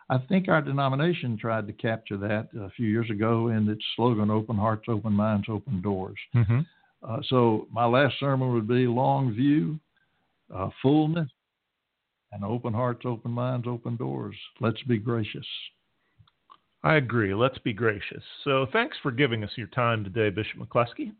I 0.10 0.18
think 0.18 0.48
our 0.48 0.62
denomination 0.62 1.36
tried 1.38 1.68
to 1.68 1.74
capture 1.74 2.18
that 2.18 2.48
a 2.54 2.70
few 2.70 2.88
years 2.88 3.10
ago 3.10 3.50
in 3.50 3.68
its 3.68 3.86
slogan, 3.96 4.30
Open 4.30 4.56
Hearts, 4.56 4.88
Open 4.88 5.14
Minds, 5.14 5.50
Open 5.50 5.82
Doors. 5.82 6.20
Mm-hmm. 6.34 6.62
Uh, 7.04 7.22
so 7.24 7.68
my 7.72 7.86
last 7.86 8.18
sermon 8.20 8.54
would 8.54 8.68
be 8.70 8.88
long 8.88 9.34
view, 9.34 9.78
uh, 10.54 10.70
fullness, 10.82 11.30
and 12.32 12.46
open 12.46 12.74
hearts, 12.74 13.06
open 13.06 13.32
minds, 13.32 13.68
open 13.68 13.98
doors. 13.98 14.38
Let's 14.62 14.82
be 14.84 14.98
gracious. 14.98 15.48
I 16.84 16.96
agree. 16.96 17.34
Let's 17.34 17.58
be 17.60 17.74
gracious. 17.74 18.24
So 18.44 18.66
thanks 18.68 18.98
for 19.04 19.12
giving 19.12 19.44
us 19.44 19.58
your 19.58 19.68
time 19.68 20.04
today, 20.06 20.30
Bishop 20.30 20.60
McCleskey. 20.60 21.12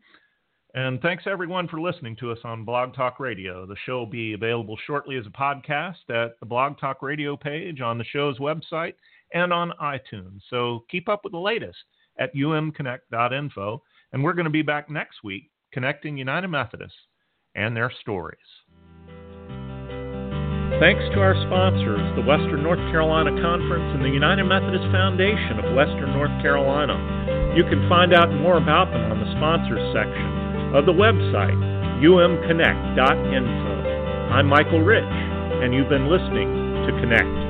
And 0.74 1.00
thanks 1.02 1.22
everyone 1.30 1.68
for 1.68 1.80
listening 1.80 2.16
to 2.16 2.32
us 2.32 2.38
on 2.42 2.64
Blog 2.64 2.94
Talk 2.94 3.20
Radio. 3.20 3.64
The 3.64 3.76
show 3.86 3.98
will 3.98 4.06
be 4.06 4.32
available 4.32 4.76
shortly 4.84 5.16
as 5.16 5.24
a 5.24 5.30
podcast 5.30 6.10
at 6.10 6.32
the 6.40 6.46
Blog 6.46 6.80
Talk 6.80 7.00
Radio 7.00 7.36
page 7.36 7.80
on 7.80 7.96
the 7.96 8.02
show's 8.02 8.40
website 8.40 8.94
and 9.32 9.52
on 9.52 9.72
iTunes. 9.80 10.40
So 10.50 10.84
keep 10.90 11.08
up 11.08 11.20
with 11.22 11.32
the 11.32 11.38
latest 11.38 11.78
at 12.18 12.34
umconnect.info. 12.34 13.82
And 14.12 14.24
we're 14.24 14.32
going 14.32 14.46
to 14.46 14.50
be 14.50 14.62
back 14.62 14.90
next 14.90 15.22
week 15.22 15.48
connecting 15.72 16.16
United 16.16 16.48
Methodists 16.48 16.98
and 17.54 17.76
their 17.76 17.92
stories. 18.00 18.38
Thanks 20.80 21.06
to 21.14 21.22
our 21.22 21.38
sponsors, 21.46 22.02
the 22.18 22.26
Western 22.26 22.64
North 22.64 22.82
Carolina 22.90 23.30
Conference 23.40 23.94
and 23.94 24.04
the 24.04 24.10
United 24.10 24.42
Methodist 24.42 24.90
Foundation 24.90 25.62
of 25.62 25.76
Western 25.76 26.10
North 26.10 26.34
Carolina. 26.42 27.54
You 27.54 27.62
can 27.62 27.88
find 27.88 28.12
out 28.12 28.34
more 28.42 28.58
about 28.58 28.90
them 28.90 29.06
on 29.12 29.22
the 29.22 29.30
sponsors 29.38 29.94
section 29.94 30.33
of 30.74 30.86
the 30.86 30.92
website, 30.92 31.54
umconnect.info. 32.02 34.34
I'm 34.34 34.46
Michael 34.46 34.80
Rich, 34.80 35.04
and 35.06 35.72
you've 35.72 35.88
been 35.88 36.10
listening 36.10 36.50
to 36.86 36.92
Connect. 37.00 37.43